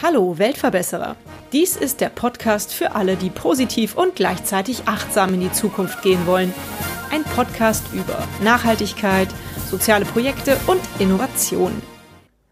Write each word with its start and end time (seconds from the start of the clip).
Hallo 0.00 0.38
Weltverbesserer. 0.38 1.16
Dies 1.52 1.74
ist 1.74 2.00
der 2.00 2.10
Podcast 2.10 2.72
für 2.72 2.94
alle, 2.94 3.16
die 3.16 3.30
positiv 3.30 3.96
und 3.96 4.14
gleichzeitig 4.14 4.86
achtsam 4.86 5.34
in 5.34 5.40
die 5.40 5.50
Zukunft 5.50 6.00
gehen 6.02 6.28
wollen. 6.28 6.54
Ein 7.10 7.24
Podcast 7.24 7.82
über 7.92 8.24
Nachhaltigkeit, 8.40 9.28
soziale 9.68 10.04
Projekte 10.04 10.56
und 10.68 10.80
Innovation. 11.00 11.82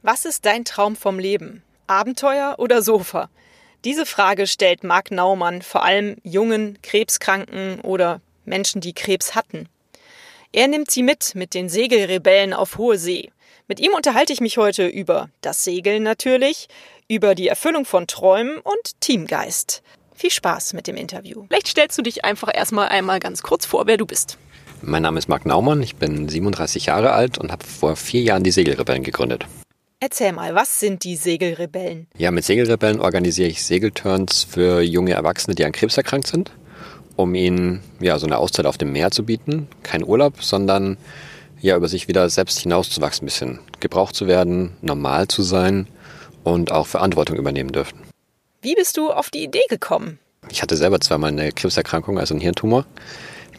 Was 0.02 0.24
ist 0.24 0.46
dein 0.46 0.64
Traum 0.64 0.96
vom 0.96 1.20
Leben? 1.20 1.62
Abenteuer 1.86 2.56
oder 2.58 2.82
Sofa? 2.82 3.30
Diese 3.84 4.04
Frage 4.04 4.48
stellt 4.48 4.82
Marc 4.82 5.12
Naumann 5.12 5.62
vor 5.62 5.84
allem 5.84 6.16
jungen, 6.24 6.80
Krebskranken 6.82 7.80
oder 7.82 8.20
Menschen, 8.44 8.80
die 8.80 8.92
Krebs 8.92 9.34
hatten. 9.34 9.68
Er 10.52 10.68
nimmt 10.68 10.90
sie 10.90 11.02
mit 11.02 11.34
mit 11.34 11.54
den 11.54 11.68
Segelrebellen 11.68 12.52
auf 12.52 12.78
hohe 12.78 12.98
See. 12.98 13.30
Mit 13.68 13.80
ihm 13.80 13.92
unterhalte 13.94 14.32
ich 14.32 14.40
mich 14.40 14.58
heute 14.58 14.86
über 14.86 15.30
das 15.40 15.64
Segeln 15.64 16.02
natürlich, 16.02 16.68
über 17.08 17.34
die 17.34 17.48
Erfüllung 17.48 17.84
von 17.84 18.06
Träumen 18.06 18.58
und 18.58 19.00
Teamgeist. 19.00 19.82
Viel 20.14 20.30
Spaß 20.30 20.74
mit 20.74 20.86
dem 20.86 20.96
Interview. 20.96 21.44
Vielleicht 21.48 21.68
stellst 21.68 21.96
du 21.96 22.02
dich 22.02 22.24
einfach 22.24 22.50
erstmal 22.52 22.88
einmal 22.88 23.18
ganz 23.18 23.42
kurz 23.42 23.64
vor, 23.64 23.86
wer 23.86 23.96
du 23.96 24.06
bist. 24.06 24.38
Mein 24.82 25.02
Name 25.02 25.18
ist 25.18 25.28
Marc 25.28 25.46
Naumann, 25.46 25.82
ich 25.82 25.96
bin 25.96 26.28
37 26.28 26.86
Jahre 26.86 27.12
alt 27.12 27.38
und 27.38 27.52
habe 27.52 27.64
vor 27.64 27.96
vier 27.96 28.22
Jahren 28.22 28.42
die 28.42 28.50
Segelrebellen 28.50 29.04
gegründet. 29.04 29.46
Erzähl 30.00 30.32
mal, 30.32 30.56
was 30.56 30.80
sind 30.80 31.04
die 31.04 31.14
Segelrebellen? 31.14 32.08
Ja, 32.18 32.32
mit 32.32 32.44
Segelrebellen 32.44 33.00
organisiere 33.00 33.48
ich 33.48 33.62
Segelturns 33.62 34.42
für 34.42 34.80
junge 34.80 35.12
Erwachsene, 35.12 35.54
die 35.54 35.64
an 35.64 35.70
Krebs 35.70 35.96
erkrankt 35.96 36.26
sind, 36.26 36.50
um 37.16 37.34
ihnen 37.34 37.82
ja 38.00 38.18
so 38.18 38.26
eine 38.26 38.38
Auszeit 38.38 38.66
auf 38.66 38.78
dem 38.78 38.92
Meer 38.92 39.10
zu 39.10 39.24
bieten. 39.24 39.68
Kein 39.82 40.04
Urlaub, 40.04 40.42
sondern 40.42 40.96
ja 41.60 41.76
über 41.76 41.88
sich 41.88 42.08
wieder 42.08 42.28
selbst 42.28 42.60
hinauszuwachsen, 42.60 43.24
ein 43.24 43.26
bisschen 43.26 43.58
gebraucht 43.80 44.14
zu 44.14 44.26
werden, 44.26 44.76
normal 44.80 45.28
zu 45.28 45.42
sein 45.42 45.86
und 46.44 46.72
auch 46.72 46.86
Verantwortung 46.86 47.36
übernehmen 47.36 47.72
dürfen. 47.72 47.98
Wie 48.60 48.74
bist 48.74 48.96
du 48.96 49.10
auf 49.10 49.30
die 49.30 49.44
Idee 49.44 49.64
gekommen? 49.68 50.18
Ich 50.50 50.62
hatte 50.62 50.76
selber 50.76 51.00
zweimal 51.00 51.30
eine 51.30 51.52
Krebserkrankung, 51.52 52.18
also 52.18 52.34
einen 52.34 52.40
Hirntumor. 52.40 52.84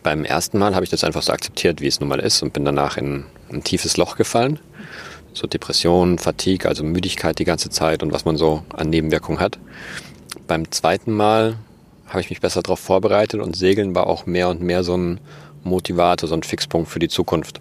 Beim 0.02 0.26
ersten 0.26 0.60
Mal 0.60 0.76
habe 0.76 0.84
ich 0.84 0.92
das 0.92 1.06
einfach 1.06 1.22
so 1.22 1.32
akzeptiert, 1.32 1.80
wie 1.80 1.88
es 1.88 2.02
nun 2.02 2.10
mal 2.10 2.20
ist 2.20 2.42
und 2.44 2.52
bin 2.52 2.66
danach 2.66 2.98
in 2.98 3.26
ein 3.52 3.64
tiefes 3.64 3.96
Loch 3.96 4.18
gefallen 4.18 4.60
so 5.34 5.48
Depression, 5.48 6.18
Fatigue, 6.18 6.68
also 6.68 6.84
Müdigkeit 6.84 7.40
die 7.40 7.46
ganze 7.46 7.70
Zeit 7.70 8.04
und 8.04 8.14
was 8.14 8.26
man 8.26 8.38
so 8.38 8.64
an 8.74 8.90
Nebenwirkungen 8.90 9.40
hat. 9.40 9.60
Beim 10.48 10.72
zweiten 10.72 11.12
Mal 11.12 11.58
habe 12.14 12.22
ich 12.22 12.30
mich 12.30 12.42
besser 12.42 12.62
darauf 12.62 12.80
vorbereitet 12.80 13.42
und 13.42 13.56
Segeln 13.56 13.96
war 13.96 14.06
auch 14.06 14.28
mehr 14.28 14.48
und 14.50 14.62
mehr 14.62 14.84
so 14.84 14.96
ein 14.96 15.20
Motivator, 15.64 16.30
so 16.30 16.36
ein 16.36 16.44
Fixpunkt 16.44 16.88
für 16.88 17.00
die 17.00 17.08
Zukunft. 17.08 17.60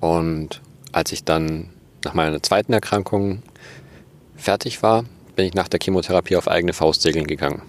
Und 0.00 0.60
als 0.90 1.12
ich 1.12 1.22
dann 1.22 1.70
nach 2.04 2.14
meiner 2.14 2.42
zweiten 2.42 2.72
Erkrankung 2.72 3.42
fertig 4.34 4.82
war, 4.82 5.04
bin 5.36 5.46
ich 5.46 5.54
nach 5.54 5.68
der 5.68 5.78
Chemotherapie 5.80 6.36
auf 6.36 6.48
eigene 6.48 6.72
Faust 6.72 7.02
segeln 7.02 7.28
gegangen. 7.28 7.62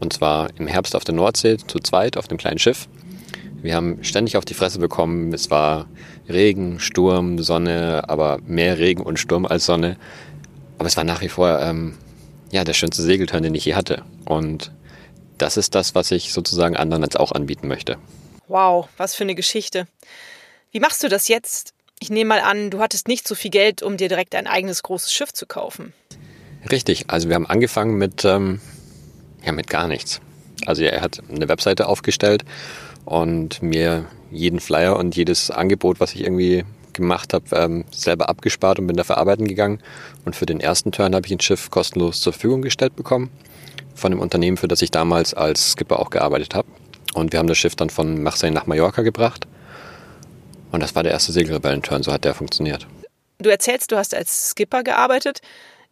Und 0.00 0.14
zwar 0.14 0.48
im 0.58 0.66
Herbst 0.66 0.96
auf 0.96 1.04
der 1.04 1.14
Nordsee 1.14 1.58
zu 1.58 1.78
zweit 1.78 2.16
auf 2.16 2.30
einem 2.30 2.38
kleinen 2.38 2.58
Schiff. 2.58 2.88
Wir 3.60 3.74
haben 3.74 4.02
ständig 4.02 4.38
auf 4.38 4.46
die 4.46 4.54
Fresse 4.54 4.78
bekommen. 4.78 5.34
Es 5.34 5.50
war 5.50 5.86
Regen, 6.26 6.80
Sturm, 6.80 7.38
Sonne, 7.42 8.04
aber 8.08 8.38
mehr 8.46 8.78
Regen 8.78 9.02
und 9.02 9.18
Sturm 9.18 9.44
als 9.44 9.66
Sonne. 9.66 9.98
Aber 10.78 10.86
es 10.86 10.96
war 10.96 11.04
nach 11.04 11.20
wie 11.20 11.28
vor 11.28 11.60
ähm, 11.60 11.94
ja 12.50 12.64
der 12.64 12.72
schönste 12.72 13.02
Segelturn, 13.02 13.42
den 13.42 13.54
ich 13.54 13.66
je 13.66 13.74
hatte. 13.74 14.02
Und 14.24 14.70
das 15.38 15.56
ist 15.56 15.74
das, 15.74 15.94
was 15.94 16.10
ich 16.10 16.32
sozusagen 16.32 16.76
anderen 16.76 17.02
jetzt 17.02 17.18
auch 17.18 17.32
anbieten 17.32 17.68
möchte. 17.68 17.96
Wow, 18.48 18.88
was 18.96 19.14
für 19.14 19.24
eine 19.24 19.34
Geschichte. 19.34 19.86
Wie 20.70 20.80
machst 20.80 21.02
du 21.02 21.08
das 21.08 21.28
jetzt? 21.28 21.74
Ich 22.00 22.10
nehme 22.10 22.28
mal 22.28 22.40
an, 22.40 22.70
du 22.70 22.80
hattest 22.80 23.08
nicht 23.08 23.26
so 23.26 23.34
viel 23.34 23.50
Geld, 23.50 23.82
um 23.82 23.96
dir 23.96 24.08
direkt 24.08 24.34
ein 24.34 24.46
eigenes 24.46 24.82
großes 24.82 25.12
Schiff 25.12 25.32
zu 25.32 25.46
kaufen. 25.46 25.92
Richtig, 26.70 27.04
also 27.08 27.28
wir 27.28 27.34
haben 27.34 27.46
angefangen 27.46 27.98
mit, 27.98 28.24
ähm, 28.24 28.60
ja, 29.44 29.52
mit 29.52 29.68
gar 29.68 29.88
nichts. 29.88 30.20
Also 30.66 30.82
er 30.82 31.00
hat 31.00 31.20
eine 31.28 31.48
Webseite 31.48 31.86
aufgestellt 31.86 32.44
und 33.04 33.62
mir 33.62 34.06
jeden 34.30 34.60
Flyer 34.60 34.96
und 34.96 35.16
jedes 35.16 35.50
Angebot, 35.50 36.00
was 36.00 36.14
ich 36.14 36.22
irgendwie 36.22 36.64
gemacht 36.92 37.32
habe, 37.32 37.44
ähm, 37.52 37.84
selber 37.90 38.28
abgespart 38.28 38.78
und 38.78 38.86
bin 38.86 38.96
da 38.96 39.04
verarbeiten 39.04 39.46
gegangen. 39.46 39.80
Und 40.24 40.36
für 40.36 40.46
den 40.46 40.60
ersten 40.60 40.92
Turn 40.92 41.14
habe 41.14 41.26
ich 41.26 41.32
ein 41.32 41.40
Schiff 41.40 41.70
kostenlos 41.70 42.20
zur 42.20 42.32
Verfügung 42.32 42.62
gestellt 42.62 42.96
bekommen 42.96 43.30
von 43.98 44.12
dem 44.12 44.20
Unternehmen, 44.20 44.56
für 44.56 44.68
das 44.68 44.82
ich 44.82 44.90
damals 44.90 45.34
als 45.34 45.72
Skipper 45.72 45.98
auch 45.98 46.10
gearbeitet 46.10 46.54
habe. 46.54 46.68
Und 47.14 47.32
wir 47.32 47.38
haben 47.38 47.48
das 47.48 47.58
Schiff 47.58 47.76
dann 47.76 47.90
von 47.90 48.22
Marseille 48.22 48.50
nach 48.50 48.66
Mallorca 48.66 49.02
gebracht. 49.02 49.46
Und 50.70 50.82
das 50.82 50.94
war 50.94 51.02
der 51.02 51.12
erste 51.12 51.32
Segelrebellenturn, 51.32 52.02
so 52.02 52.12
hat 52.12 52.24
der 52.24 52.34
funktioniert. 52.34 52.86
Du 53.38 53.50
erzählst, 53.50 53.92
du 53.92 53.96
hast 53.96 54.14
als 54.14 54.50
Skipper 54.50 54.82
gearbeitet. 54.82 55.40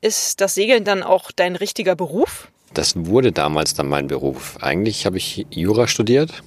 Ist 0.01 0.41
das 0.41 0.55
Segeln 0.55 0.85
dann 0.85 1.03
auch 1.03 1.31
dein 1.33 1.57
richtiger 1.57 1.97
Beruf? 1.97 2.49
Das 2.75 2.95
wurde 2.97 3.33
damals 3.33 3.75
dann 3.75 3.89
mein 3.89 4.09
Beruf. 4.09 4.59
Eigentlich 4.61 5.07
habe 5.07 5.17
ich 5.17 5.47
Jura 5.51 5.87
studiert 5.87 6.43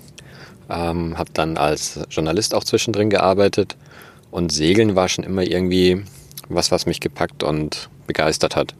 ähm, 0.69 1.17
habe 1.17 1.31
dann 1.33 1.57
als 1.57 1.99
Journalist 2.09 2.53
auch 2.53 2.63
zwischendrin 2.63 3.09
gearbeitet 3.09 3.75
und 4.31 4.51
Segeln 4.51 4.95
war 4.95 5.09
schon 5.09 5.23
immer 5.23 5.41
irgendwie 5.41 6.03
was, 6.47 6.71
was 6.71 6.85
mich 6.85 6.99
gepackt 6.99 7.43
und 7.43 7.89
begeistert 8.07 8.55
hat. 8.55 8.75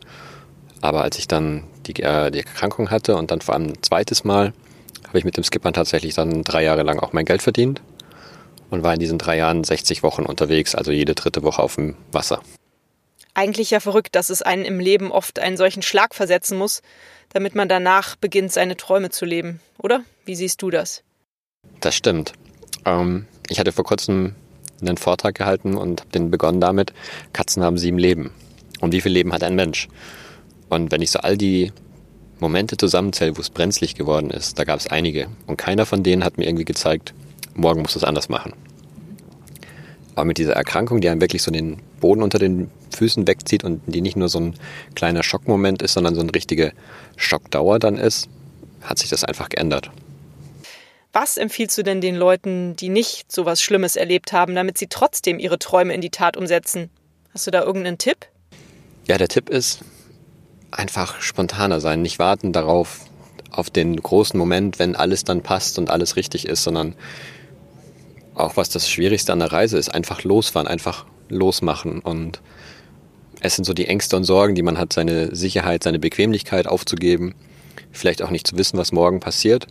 Aber 0.81 1.01
als 1.01 1.17
ich 1.17 1.27
dann 1.27 1.63
die, 1.85 2.01
äh, 2.01 2.31
die 2.31 2.39
Erkrankung 2.39 2.89
hatte 2.89 3.15
und 3.15 3.31
dann 3.31 3.41
vor 3.41 3.55
allem 3.55 3.67
ein 3.67 3.83
zweites 3.83 4.23
Mal, 4.23 4.53
habe 5.07 5.17
ich 5.17 5.25
mit 5.25 5.37
dem 5.37 5.43
Skippern 5.43 5.73
tatsächlich 5.73 6.13
dann 6.13 6.43
drei 6.43 6.63
Jahre 6.63 6.83
lang 6.83 6.99
auch 6.99 7.13
mein 7.13 7.25
Geld 7.25 7.41
verdient 7.41 7.81
und 8.69 8.83
war 8.83 8.93
in 8.93 8.99
diesen 8.99 9.17
drei 9.17 9.37
Jahren 9.37 9.63
60 9.63 10.03
Wochen 10.03 10.23
unterwegs, 10.23 10.75
also 10.75 10.91
jede 10.91 11.15
dritte 11.15 11.43
Woche 11.43 11.61
auf 11.61 11.75
dem 11.75 11.95
Wasser. 12.11 12.41
Eigentlich 13.33 13.71
ja 13.71 13.79
verrückt, 13.79 14.15
dass 14.15 14.29
es 14.29 14.41
einen 14.41 14.65
im 14.65 14.79
Leben 14.79 15.11
oft 15.11 15.39
einen 15.39 15.57
solchen 15.57 15.81
Schlag 15.81 16.13
versetzen 16.13 16.57
muss, 16.57 16.81
damit 17.29 17.55
man 17.55 17.69
danach 17.69 18.15
beginnt, 18.15 18.51
seine 18.51 18.75
Träume 18.75 19.09
zu 19.09 19.25
leben, 19.25 19.59
oder? 19.77 20.03
Wie 20.25 20.35
siehst 20.35 20.61
du 20.61 20.69
das? 20.69 21.03
Das 21.79 21.95
stimmt. 21.95 22.33
Ähm, 22.85 23.27
ich 23.49 23.59
hatte 23.59 23.71
vor 23.71 23.85
kurzem 23.85 24.35
einen 24.81 24.97
Vortrag 24.97 25.35
gehalten 25.35 25.75
und 25.75 26.01
habe 26.01 26.11
den 26.11 26.31
begonnen 26.31 26.61
damit, 26.61 26.93
Katzen 27.33 27.63
haben 27.63 27.77
sieben 27.77 27.97
Leben. 27.97 28.31
Und 28.81 28.93
wie 28.93 29.01
viel 29.01 29.11
Leben 29.11 29.33
hat 29.33 29.43
ein 29.43 29.55
Mensch? 29.55 29.89
Und 30.69 30.91
wenn 30.91 31.01
ich 31.01 31.11
so 31.11 31.19
all 31.19 31.37
die 31.37 31.71
Momente 32.39 32.77
zusammenzähle, 32.77 33.35
wo 33.35 33.41
es 33.41 33.49
brenzlig 33.49 33.95
geworden 33.95 34.31
ist, 34.31 34.57
da 34.57 34.63
gab 34.63 34.79
es 34.79 34.87
einige. 34.87 35.27
Und 35.47 35.57
keiner 35.57 35.85
von 35.85 36.03
denen 36.03 36.23
hat 36.23 36.37
mir 36.37 36.45
irgendwie 36.45 36.65
gezeigt, 36.65 37.13
morgen 37.53 37.81
musst 37.81 37.95
du 37.95 37.99
es 37.99 38.05
anders 38.05 38.29
machen. 38.29 38.53
Aber 40.15 40.25
mit 40.25 40.37
dieser 40.37 40.53
Erkrankung, 40.53 41.01
die 41.01 41.09
einem 41.09 41.21
wirklich 41.21 41.43
so 41.43 41.51
den 41.51 41.81
Boden 41.99 42.23
unter 42.23 42.39
den 42.39 42.69
Füßen 42.95 43.27
wegzieht 43.27 43.63
und 43.63 43.81
die 43.87 44.01
nicht 44.01 44.15
nur 44.17 44.29
so 44.29 44.39
ein 44.39 44.53
kleiner 44.95 45.23
Schockmoment 45.23 45.81
ist, 45.81 45.93
sondern 45.93 46.15
so 46.15 46.21
eine 46.21 46.33
richtige 46.33 46.73
Schockdauer 47.15 47.79
dann 47.79 47.97
ist, 47.97 48.27
hat 48.81 48.99
sich 48.99 49.09
das 49.09 49.23
einfach 49.23 49.49
geändert. 49.49 49.91
Was 51.11 51.37
empfiehlst 51.37 51.77
du 51.77 51.83
denn 51.83 52.01
den 52.01 52.15
Leuten, 52.15 52.75
die 52.75 52.89
nicht 52.89 53.31
so 53.31 53.45
was 53.45 53.61
Schlimmes 53.61 53.95
erlebt 53.95 54.31
haben, 54.31 54.55
damit 54.55 54.77
sie 54.77 54.87
trotzdem 54.87 55.39
ihre 55.39 55.57
Träume 55.57 55.93
in 55.93 56.01
die 56.01 56.11
Tat 56.11 56.37
umsetzen? 56.37 56.89
Hast 57.33 57.47
du 57.47 57.51
da 57.51 57.63
irgendeinen 57.63 57.97
Tipp? 57.97 58.27
Ja, 59.07 59.17
der 59.17 59.27
Tipp 59.27 59.49
ist 59.49 59.79
einfach 60.71 61.21
spontaner 61.21 61.79
sein, 61.79 62.01
nicht 62.01 62.19
warten 62.19 62.53
darauf, 62.53 63.01
auf 63.51 63.69
den 63.69 63.95
großen 63.97 64.37
Moment, 64.37 64.77
wenn 64.77 64.95
alles 64.95 65.23
dann 65.23 65.41
passt 65.41 65.79
und 65.79 65.89
alles 65.89 66.15
richtig 66.15 66.47
ist, 66.47 66.63
sondern 66.63 66.95
auch 68.35 68.57
was 68.57 68.69
das 68.69 68.89
Schwierigste 68.89 69.33
an 69.33 69.39
der 69.39 69.51
Reise 69.51 69.77
ist, 69.77 69.89
einfach 69.89 70.23
losfahren, 70.23 70.67
einfach 70.67 71.05
losmachen 71.29 71.99
und 71.99 72.41
es 73.41 73.55
sind 73.55 73.65
so 73.65 73.73
die 73.73 73.87
Ängste 73.87 74.17
und 74.17 74.23
Sorgen, 74.23 74.53
die 74.53 74.61
man 74.61 74.77
hat, 74.77 74.93
seine 74.93 75.35
Sicherheit, 75.35 75.83
seine 75.83 75.99
Bequemlichkeit 75.99 76.67
aufzugeben, 76.67 77.35
vielleicht 77.91 78.21
auch 78.21 78.29
nicht 78.29 78.45
zu 78.45 78.57
wissen, 78.57 78.77
was 78.77 78.91
morgen 78.91 79.19
passiert 79.19 79.67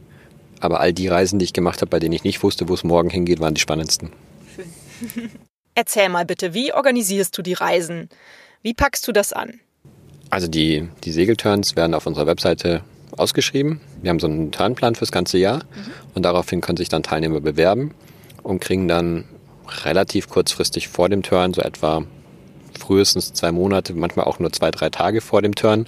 aber 0.60 0.80
all 0.80 0.92
die 0.92 1.08
Reisen, 1.08 1.38
die 1.38 1.44
ich 1.44 1.52
gemacht 1.52 1.80
habe, 1.80 1.90
bei 1.90 1.98
denen 1.98 2.12
ich 2.12 2.24
nicht 2.24 2.42
wusste, 2.42 2.68
wo 2.68 2.74
es 2.74 2.84
morgen 2.84 3.10
hingeht, 3.10 3.40
waren 3.40 3.54
die 3.54 3.60
spannendsten. 3.60 4.12
Schön. 4.54 5.30
Erzähl 5.74 6.08
mal 6.08 6.24
bitte, 6.24 6.54
wie 6.54 6.72
organisierst 6.72 7.36
du 7.38 7.42
die 7.42 7.52
Reisen? 7.52 8.08
Wie 8.62 8.74
packst 8.74 9.06
du 9.06 9.12
das 9.12 9.32
an? 9.32 9.60
Also 10.30 10.48
die, 10.48 10.88
die 11.04 11.12
Segelturns 11.12 11.76
werden 11.76 11.94
auf 11.94 12.06
unserer 12.06 12.26
Webseite 12.26 12.82
ausgeschrieben. 13.16 13.80
Wir 14.02 14.10
haben 14.10 14.20
so 14.20 14.26
einen 14.26 14.52
Turnplan 14.52 14.94
fürs 14.94 15.12
ganze 15.12 15.38
Jahr 15.38 15.58
mhm. 15.58 15.92
und 16.14 16.22
daraufhin 16.22 16.60
können 16.60 16.76
sich 16.76 16.88
dann 16.88 17.02
Teilnehmer 17.02 17.40
bewerben 17.40 17.94
und 18.42 18.60
kriegen 18.60 18.88
dann 18.88 19.24
relativ 19.84 20.28
kurzfristig 20.28 20.88
vor 20.88 21.08
dem 21.08 21.22
Turn, 21.22 21.54
so 21.54 21.62
etwa 21.62 22.04
frühestens 22.78 23.32
zwei 23.32 23.52
Monate, 23.52 23.94
manchmal 23.94 24.26
auch 24.26 24.38
nur 24.38 24.52
zwei, 24.52 24.70
drei 24.70 24.90
Tage 24.90 25.20
vor 25.20 25.42
dem 25.42 25.54
Turn, 25.54 25.86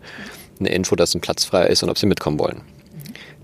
eine 0.58 0.70
Info, 0.70 0.96
dass 0.96 1.14
ein 1.14 1.20
Platz 1.20 1.44
frei 1.44 1.66
ist 1.66 1.82
und 1.82 1.90
ob 1.90 1.98
sie 1.98 2.06
mitkommen 2.06 2.38
wollen. 2.38 2.62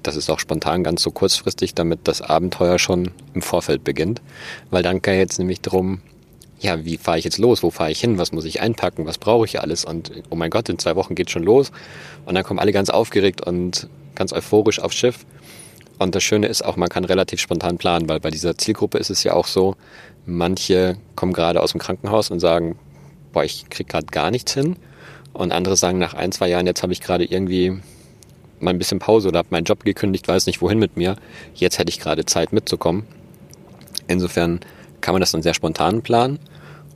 Das 0.03 0.17
ist 0.17 0.31
auch 0.31 0.39
spontan 0.39 0.85
ganz 0.85 1.03
so 1.03 1.11
kurzfristig, 1.11 1.75
damit 1.75 2.01
das 2.05 2.23
Abenteuer 2.23 2.79
schon 2.79 3.11
im 3.35 3.43
Vorfeld 3.43 3.83
beginnt. 3.83 4.23
Weil 4.71 4.83
dann 4.83 5.03
kann 5.03 5.17
jetzt 5.17 5.39
nämlich 5.39 5.63
drum, 5.63 6.01
ja, 6.67 6.85
wie 6.85 6.99
fahre 6.99 7.19
ich 7.19 7.25
jetzt 7.25 7.39
los? 7.39 7.63
Wo 7.63 7.71
fahre 7.71 7.91
ich 7.91 8.01
hin? 8.01 8.19
Was 8.19 8.33
muss 8.33 8.45
ich 8.45 8.61
einpacken? 8.61 9.07
Was 9.07 9.19
brauche 9.19 9.45
ich 9.45 9.61
alles? 9.61 9.85
Und 9.85 10.11
oh 10.31 10.37
mein 10.37 10.51
Gott, 10.51 10.69
in 10.69 10.79
zwei 10.79 10.97
Wochen 10.97 11.15
geht 11.15 11.31
schon 11.31 11.45
los. 11.45 11.71
Und 12.25 12.35
dann 12.35 12.45
kommen 12.45 12.59
alle 12.59 12.73
ganz 12.73 12.91
aufgeregt 12.91 13.47
und 13.47 13.89
ganz 14.15 14.33
euphorisch 14.33 14.81
aufs 14.81 14.97
Schiff. 14.97 15.25
Und 15.99 16.15
das 16.15 16.25
Schöne 16.25 16.49
ist 16.49 16.65
auch, 16.65 16.77
man 16.77 16.89
kann 16.89 17.05
relativ 17.05 17.41
spontan 17.41 17.79
planen, 17.79 18.09
weil 18.09 18.21
bei 18.21 18.31
dieser 18.31 18.59
Zielgruppe 18.59 18.99
ist 18.99 19.11
es 19.11 19.23
ja 19.23 19.33
auch 19.33 19.47
so, 19.47 19.77
manche 20.27 20.99
kommen 21.15 21.33
gerade 21.33 21.63
aus 21.63 21.73
dem 21.73 21.81
Krankenhaus 21.81 22.31
und 22.31 22.41
sagen, 22.41 22.77
boah, 23.33 23.45
ich 23.45 23.71
krieg 23.71 23.89
gerade 23.89 24.07
gar 24.07 24.31
nichts 24.31 24.53
hin. 24.53 24.77
Und 25.33 25.53
andere 25.53 25.77
sagen 25.77 25.99
nach 25.99 26.15
ein, 26.15 26.33
zwei 26.33 26.49
Jahren, 26.49 26.67
jetzt 26.67 26.83
habe 26.83 26.93
ich 26.93 27.01
gerade 27.01 27.25
irgendwie 27.25 27.81
mal 28.59 28.71
ein 28.71 28.79
bisschen 28.79 28.99
Pause 28.99 29.29
oder 29.29 29.39
habe 29.39 29.49
meinen 29.51 29.65
Job 29.65 29.85
gekündigt, 29.85 30.27
weiß 30.27 30.47
nicht 30.47 30.61
wohin 30.61 30.79
mit 30.79 30.97
mir. 30.97 31.17
Jetzt 31.55 31.79
hätte 31.79 31.91
ich 31.91 32.01
gerade 32.01 32.25
Zeit 32.25 32.53
mitzukommen. 32.53 33.05
Insofern 34.09 34.61
kann 35.01 35.15
man 35.15 35.21
das 35.21 35.31
dann 35.31 35.43
sehr 35.43 35.55
spontan 35.55 36.03
planen. 36.03 36.39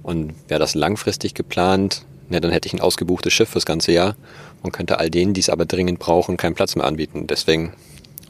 Und 0.02 0.35
wäre 0.49 0.61
das 0.61 0.75
langfristig 0.75 1.35
geplant, 1.35 2.06
ne, 2.29 2.41
dann 2.41 2.50
hätte 2.50 2.67
ich 2.67 2.73
ein 2.73 2.81
ausgebuchtes 2.81 3.32
Schiff 3.32 3.50
fürs 3.50 3.67
ganze 3.67 3.93
Jahr 3.93 4.17
und 4.62 4.73
könnte 4.73 4.99
all 4.99 5.11
denen, 5.11 5.35
die 5.35 5.41
es 5.41 5.50
aber 5.50 5.67
dringend 5.67 5.99
brauchen, 5.99 6.37
keinen 6.37 6.55
Platz 6.55 6.76
mehr 6.76 6.87
anbieten. 6.87 7.26
Deswegen, 7.26 7.75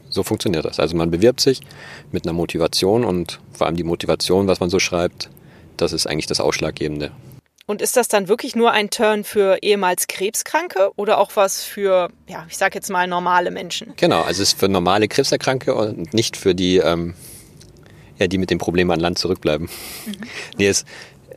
so 0.08 0.22
funktioniert 0.22 0.64
das. 0.64 0.80
Also 0.80 0.96
man 0.96 1.10
bewirbt 1.10 1.40
sich 1.40 1.60
mit 2.10 2.24
einer 2.24 2.32
Motivation 2.32 3.04
und 3.04 3.40
vor 3.52 3.66
allem 3.66 3.76
die 3.76 3.84
Motivation, 3.84 4.48
was 4.48 4.60
man 4.60 4.70
so 4.70 4.78
schreibt, 4.78 5.30
das 5.76 5.92
ist 5.92 6.06
eigentlich 6.06 6.26
das 6.26 6.40
Ausschlaggebende. 6.40 7.12
Und 7.66 7.82
ist 7.82 7.96
das 7.96 8.08
dann 8.08 8.26
wirklich 8.26 8.56
nur 8.56 8.72
ein 8.72 8.90
Turn 8.90 9.22
für 9.22 9.58
ehemals 9.62 10.08
Krebskranke 10.08 10.90
oder 10.96 11.18
auch 11.18 11.30
was 11.36 11.62
für, 11.62 12.10
ja, 12.26 12.44
ich 12.48 12.56
sag 12.56 12.74
jetzt 12.74 12.90
mal 12.90 13.06
normale 13.06 13.52
Menschen? 13.52 13.92
Genau, 13.96 14.22
also 14.22 14.42
es 14.42 14.54
ist 14.54 14.58
für 14.58 14.68
normale 14.68 15.06
Krebserkranke 15.06 15.72
und 15.72 16.12
nicht 16.12 16.36
für 16.36 16.56
die, 16.56 16.78
ähm, 16.78 17.14
ja, 18.18 18.26
die 18.26 18.38
mit 18.38 18.50
dem 18.50 18.58
Problem 18.58 18.90
an 18.90 18.98
Land 18.98 19.18
zurückbleiben. 19.18 19.68
Mhm. 20.04 20.12
Nee, 20.58 20.66
es, 20.66 20.84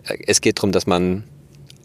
es 0.03 0.41
geht 0.41 0.57
darum, 0.57 0.71
dass 0.71 0.87
man 0.87 1.23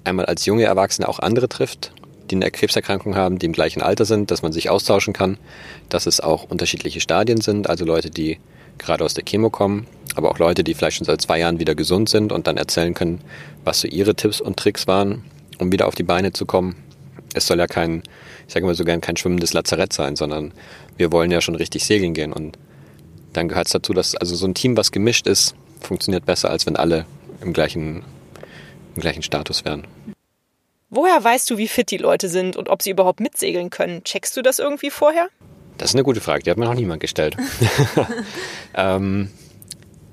einmal 0.05 0.27
als 0.27 0.47
junge 0.47 0.65
Erwachsene 0.65 1.09
auch 1.09 1.19
andere 1.19 1.49
trifft, 1.49 1.93
die 2.31 2.37
eine 2.37 2.51
Krebserkrankung 2.51 3.17
haben, 3.17 3.39
die 3.39 3.47
im 3.47 3.53
gleichen 3.53 3.83
Alter 3.83 4.05
sind, 4.05 4.31
dass 4.31 4.43
man 4.43 4.53
sich 4.53 4.71
austauschen 4.71 5.13
kann, 5.13 5.39
dass 5.89 6.07
es 6.07 6.21
auch 6.21 6.45
unterschiedliche 6.45 7.01
Stadien 7.01 7.41
sind, 7.41 7.69
also 7.69 7.85
Leute, 7.85 8.11
die 8.11 8.39
gerade 8.79 9.05
aus 9.05 9.15
der 9.15 9.25
Chemo 9.25 9.51
kommen, 9.51 9.87
aber 10.15 10.31
auch 10.31 10.39
Leute, 10.39 10.65
die 10.65 10.75
vielleicht 10.75 10.99
schon 10.99 11.05
seit 11.05 11.21
zwei 11.21 11.39
Jahren 11.39 11.59
wieder 11.59 11.75
gesund 11.75 12.09
sind 12.09 12.33
und 12.33 12.47
dann 12.47 12.57
erzählen 12.57 12.95
können, 12.95 13.21
was 13.65 13.81
so 13.81 13.89
ihre 13.89 14.15
Tipps 14.15 14.41
und 14.41 14.57
Tricks 14.57 14.87
waren, 14.87 15.25
um 15.59 15.73
wieder 15.73 15.87
auf 15.87 15.95
die 15.95 16.05
Beine 16.05 16.33
zu 16.33 16.47
kommen. 16.47 16.77
Es 17.35 17.47
soll 17.47 17.59
ja 17.59 17.67
kein, 17.67 18.03
ich 18.47 18.55
sage 18.55 18.65
immer 18.65 18.75
so 18.75 18.85
gern, 18.85 19.01
kein 19.01 19.17
schwimmendes 19.17 19.53
Lazarett 19.53 19.93
sein, 19.93 20.17
sondern 20.17 20.53
wir 20.97 21.13
wollen 21.13 21.31
ja 21.31 21.41
schon 21.41 21.55
richtig 21.55 21.85
segeln 21.85 22.15
gehen 22.15 22.33
und 22.33 22.59
dann 23.33 23.49
gehört 23.49 23.67
es 23.67 23.73
dazu, 23.73 23.93
dass 23.93 24.15
also 24.15 24.35
so 24.35 24.47
ein 24.47 24.55
Team, 24.55 24.77
was 24.77 24.93
gemischt 24.93 25.27
ist, 25.27 25.55
funktioniert 25.81 26.25
besser, 26.25 26.51
als 26.51 26.67
wenn 26.67 26.77
alle 26.77 27.07
im 27.41 27.53
gleichen, 27.53 28.05
im 28.95 29.01
gleichen 29.01 29.23
Status 29.23 29.65
wären. 29.65 29.87
Woher 30.91 31.23
weißt 31.23 31.51
du, 31.51 31.59
wie 31.59 31.69
fit 31.69 31.91
die 31.91 31.99
Leute 31.99 32.29
sind 32.29 32.57
und 32.57 32.69
ob 32.69 32.83
sie 32.83 32.91
überhaupt 32.91 33.21
mitsegeln 33.21 33.69
können? 33.69 34.05
Checkst 34.05 34.37
du 34.37 34.43
das 34.43 34.59
irgendwie 34.59 34.91
vorher? 34.91 35.29
Das 35.77 35.91
ist 35.91 35.95
eine 35.95 36.03
gute 36.03 36.21
Frage, 36.21 36.43
die 36.43 36.51
hat 36.51 36.57
mir 36.57 36.65
noch 36.65 36.75
niemand 36.75 37.01
gestellt. 37.01 37.37
ähm, 38.75 39.31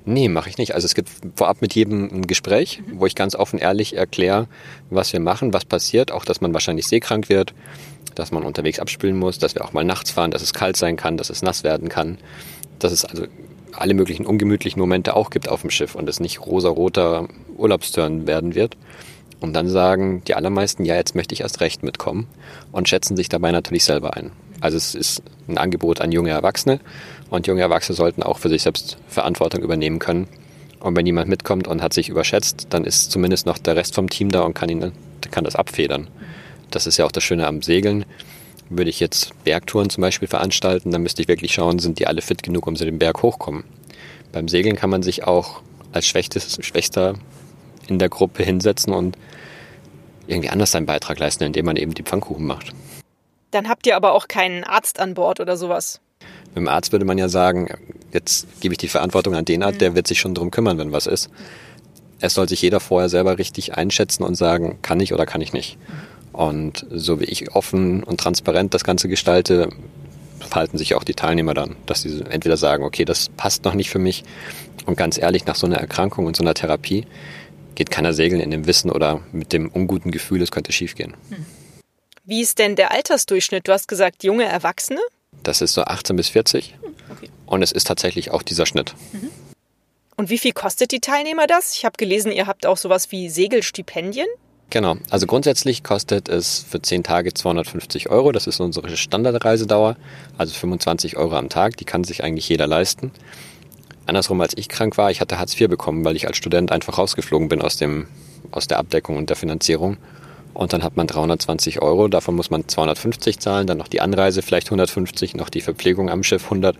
nee, 0.04 0.28
mache 0.28 0.50
ich 0.50 0.58
nicht. 0.58 0.74
Also 0.74 0.84
es 0.84 0.94
gibt 0.94 1.10
vorab 1.34 1.62
mit 1.62 1.74
jedem 1.74 2.08
ein 2.12 2.26
Gespräch, 2.26 2.82
wo 2.92 3.06
ich 3.06 3.14
ganz 3.14 3.34
offen 3.34 3.58
ehrlich 3.58 3.96
erkläre, 3.96 4.48
was 4.90 5.12
wir 5.12 5.20
machen, 5.20 5.54
was 5.54 5.64
passiert, 5.64 6.12
auch 6.12 6.24
dass 6.24 6.40
man 6.40 6.52
wahrscheinlich 6.52 6.86
seekrank 6.86 7.28
wird, 7.30 7.54
dass 8.14 8.30
man 8.30 8.44
unterwegs 8.44 8.78
abspülen 8.78 9.18
muss, 9.18 9.38
dass 9.38 9.54
wir 9.54 9.64
auch 9.64 9.72
mal 9.72 9.84
nachts 9.84 10.10
fahren, 10.10 10.30
dass 10.30 10.42
es 10.42 10.52
kalt 10.52 10.76
sein 10.76 10.96
kann, 10.96 11.16
dass 11.16 11.30
es 11.30 11.42
nass 11.42 11.64
werden 11.64 11.88
kann, 11.88 12.18
dass 12.78 12.92
es 12.92 13.04
also 13.04 13.26
alle 13.80 13.94
möglichen 13.94 14.26
ungemütlichen 14.26 14.80
Momente 14.80 15.16
auch 15.16 15.30
gibt 15.30 15.48
auf 15.48 15.60
dem 15.60 15.70
Schiff 15.70 15.94
und 15.94 16.08
es 16.08 16.20
nicht 16.20 16.44
rosa-roter 16.44 17.28
Urlaubsturn 17.56 18.26
werden 18.26 18.54
wird. 18.54 18.76
Und 19.40 19.52
dann 19.52 19.68
sagen 19.68 20.22
die 20.26 20.34
allermeisten, 20.34 20.84
ja, 20.84 20.94
jetzt 20.94 21.14
möchte 21.14 21.34
ich 21.34 21.42
erst 21.42 21.60
recht 21.60 21.82
mitkommen 21.82 22.26
und 22.72 22.88
schätzen 22.88 23.16
sich 23.16 23.28
dabei 23.28 23.52
natürlich 23.52 23.84
selber 23.84 24.16
ein. 24.16 24.32
Also 24.60 24.76
es 24.76 24.94
ist 24.94 25.22
ein 25.48 25.58
Angebot 25.58 26.00
an 26.00 26.12
junge 26.12 26.30
Erwachsene 26.30 26.80
und 27.28 27.46
junge 27.46 27.60
Erwachsene 27.60 27.96
sollten 27.96 28.22
auch 28.22 28.38
für 28.38 28.48
sich 28.48 28.62
selbst 28.62 28.96
Verantwortung 29.08 29.62
übernehmen 29.62 29.98
können. 29.98 30.28
Und 30.80 30.96
wenn 30.96 31.06
jemand 31.06 31.28
mitkommt 31.28 31.68
und 31.68 31.82
hat 31.82 31.92
sich 31.92 32.08
überschätzt, 32.08 32.68
dann 32.70 32.84
ist 32.84 33.10
zumindest 33.10 33.46
noch 33.46 33.58
der 33.58 33.76
Rest 33.76 33.94
vom 33.94 34.08
Team 34.08 34.30
da 34.30 34.42
und 34.42 34.54
kann, 34.54 34.68
ihn, 34.68 34.92
kann 35.30 35.44
das 35.44 35.56
abfedern. 35.56 36.08
Das 36.70 36.86
ist 36.86 36.96
ja 36.96 37.04
auch 37.04 37.12
das 37.12 37.24
Schöne 37.24 37.46
am 37.46 37.62
Segeln. 37.62 38.04
Würde 38.68 38.90
ich 38.90 39.00
jetzt 39.00 39.32
Bergtouren 39.44 39.90
zum 39.90 40.02
Beispiel 40.02 40.28
veranstalten, 40.28 40.90
dann 40.90 41.02
müsste 41.02 41.22
ich 41.22 41.28
wirklich 41.28 41.52
schauen, 41.52 41.78
sind 41.78 41.98
die 41.98 42.06
alle 42.06 42.22
fit 42.22 42.42
genug, 42.42 42.66
um 42.66 42.76
sie 42.76 42.84
den 42.84 42.98
Berg 42.98 43.22
hochkommen. 43.22 43.64
Beim 44.32 44.48
Segeln 44.48 44.76
kann 44.76 44.90
man 44.90 45.02
sich 45.02 45.24
auch 45.24 45.62
als 45.92 46.06
Schwächstes, 46.06 46.58
Schwächster 46.60 47.14
in 47.86 47.98
der 47.98 48.08
Gruppe 48.08 48.42
hinsetzen 48.42 48.92
und 48.92 49.16
irgendwie 50.26 50.50
anders 50.50 50.72
seinen 50.72 50.86
Beitrag 50.86 51.18
leisten, 51.18 51.44
indem 51.44 51.66
man 51.66 51.76
eben 51.76 51.94
die 51.94 52.02
Pfannkuchen 52.02 52.46
macht. 52.46 52.72
Dann 53.52 53.68
habt 53.68 53.86
ihr 53.86 53.96
aber 53.96 54.12
auch 54.12 54.28
keinen 54.28 54.64
Arzt 54.64 54.98
an 54.98 55.14
Bord 55.14 55.40
oder 55.40 55.56
sowas. 55.56 56.00
Mit 56.48 56.56
dem 56.56 56.68
Arzt 56.68 56.92
würde 56.92 57.04
man 57.04 57.18
ja 57.18 57.28
sagen, 57.28 57.68
jetzt 58.12 58.46
gebe 58.60 58.74
ich 58.74 58.78
die 58.78 58.88
Verantwortung 58.88 59.34
an 59.34 59.44
den 59.44 59.62
Arzt, 59.62 59.80
der 59.80 59.94
wird 59.94 60.06
sich 60.06 60.18
schon 60.18 60.34
drum 60.34 60.50
kümmern, 60.50 60.78
wenn 60.78 60.92
was 60.92 61.06
ist. 61.06 61.30
Es 62.20 62.34
soll 62.34 62.48
sich 62.48 62.62
jeder 62.62 62.80
vorher 62.80 63.08
selber 63.08 63.38
richtig 63.38 63.76
einschätzen 63.76 64.22
und 64.22 64.34
sagen, 64.34 64.78
kann 64.82 65.00
ich 65.00 65.12
oder 65.12 65.26
kann 65.26 65.40
ich 65.40 65.52
nicht. 65.52 65.78
Und 66.36 66.86
so 66.90 67.18
wie 67.18 67.24
ich 67.24 67.54
offen 67.54 68.02
und 68.02 68.20
transparent 68.20 68.74
das 68.74 68.84
Ganze 68.84 69.08
gestalte, 69.08 69.70
verhalten 70.38 70.76
sich 70.76 70.94
auch 70.94 71.02
die 71.02 71.14
Teilnehmer 71.14 71.54
dann, 71.54 71.76
dass 71.86 72.02
sie 72.02 72.22
entweder 72.28 72.58
sagen, 72.58 72.84
okay, 72.84 73.06
das 73.06 73.30
passt 73.30 73.64
noch 73.64 73.72
nicht 73.72 73.88
für 73.88 73.98
mich. 73.98 74.22
Und 74.84 74.96
ganz 74.96 75.16
ehrlich, 75.16 75.46
nach 75.46 75.56
so 75.56 75.66
einer 75.66 75.78
Erkrankung 75.78 76.26
und 76.26 76.36
so 76.36 76.42
einer 76.42 76.52
Therapie 76.52 77.06
geht 77.74 77.90
keiner 77.90 78.12
segeln 78.12 78.42
in 78.42 78.50
dem 78.50 78.66
Wissen 78.66 78.90
oder 78.90 79.22
mit 79.32 79.54
dem 79.54 79.70
unguten 79.70 80.10
Gefühl, 80.10 80.42
es 80.42 80.50
könnte 80.50 80.72
schiefgehen. 80.72 81.14
Hm. 81.30 81.46
Wie 82.26 82.42
ist 82.42 82.58
denn 82.58 82.76
der 82.76 82.92
Altersdurchschnitt? 82.92 83.66
Du 83.66 83.72
hast 83.72 83.88
gesagt, 83.88 84.22
junge 84.22 84.44
Erwachsene? 84.44 85.00
Das 85.42 85.62
ist 85.62 85.72
so 85.72 85.84
18 85.84 86.16
bis 86.16 86.28
40. 86.28 86.74
Hm, 86.82 86.94
okay. 87.10 87.30
Und 87.46 87.62
es 87.62 87.72
ist 87.72 87.86
tatsächlich 87.86 88.30
auch 88.30 88.42
dieser 88.42 88.66
Schnitt. 88.66 88.94
Mhm. 89.12 89.30
Und 90.16 90.28
wie 90.28 90.38
viel 90.38 90.52
kostet 90.52 90.92
die 90.92 91.00
Teilnehmer 91.00 91.46
das? 91.46 91.74
Ich 91.74 91.84
habe 91.86 91.96
gelesen, 91.96 92.32
ihr 92.32 92.46
habt 92.46 92.66
auch 92.66 92.76
sowas 92.76 93.10
wie 93.10 93.30
Segelstipendien. 93.30 94.26
Genau, 94.68 94.96
also 95.10 95.26
grundsätzlich 95.26 95.84
kostet 95.84 96.28
es 96.28 96.66
für 96.68 96.82
10 96.82 97.04
Tage 97.04 97.32
250 97.32 98.10
Euro. 98.10 98.32
Das 98.32 98.48
ist 98.48 98.58
unsere 98.58 98.96
Standardreisedauer, 98.96 99.96
also 100.36 100.54
25 100.54 101.16
Euro 101.16 101.36
am 101.36 101.48
Tag. 101.48 101.76
Die 101.76 101.84
kann 101.84 102.02
sich 102.02 102.24
eigentlich 102.24 102.48
jeder 102.48 102.66
leisten. 102.66 103.12
Andersrum, 104.06 104.40
als 104.40 104.56
ich 104.56 104.68
krank 104.68 104.98
war, 104.98 105.10
ich 105.10 105.20
hatte 105.20 105.38
Hartz 105.38 105.58
IV 105.58 105.68
bekommen, 105.68 106.04
weil 106.04 106.16
ich 106.16 106.26
als 106.26 106.36
Student 106.36 106.72
einfach 106.72 106.98
rausgeflogen 106.98 107.48
bin 107.48 107.62
aus, 107.62 107.76
dem, 107.76 108.08
aus 108.50 108.66
der 108.66 108.78
Abdeckung 108.78 109.16
und 109.16 109.30
der 109.30 109.36
Finanzierung. 109.36 109.98
Und 110.52 110.72
dann 110.72 110.82
hat 110.82 110.96
man 110.96 111.06
320 111.06 111.82
Euro, 111.82 112.08
davon 112.08 112.34
muss 112.34 112.50
man 112.50 112.66
250 112.66 113.38
zahlen, 113.38 113.66
dann 113.66 113.78
noch 113.78 113.88
die 113.88 114.00
Anreise 114.00 114.42
vielleicht 114.42 114.68
150, 114.68 115.34
noch 115.34 115.48
die 115.48 115.60
Verpflegung 115.60 116.08
am 116.08 116.22
Schiff 116.22 116.44
100. 116.44 116.76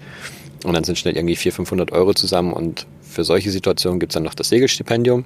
Und 0.64 0.72
dann 0.72 0.82
sind 0.82 0.98
schnell 0.98 1.14
irgendwie 1.14 1.36
400, 1.36 1.56
500 1.56 1.92
Euro 1.92 2.14
zusammen. 2.14 2.52
Und 2.52 2.86
für 3.02 3.22
solche 3.22 3.50
Situationen 3.50 4.00
gibt 4.00 4.12
es 4.12 4.14
dann 4.14 4.22
noch 4.22 4.34
das 4.34 4.48
Segelstipendium. 4.48 5.24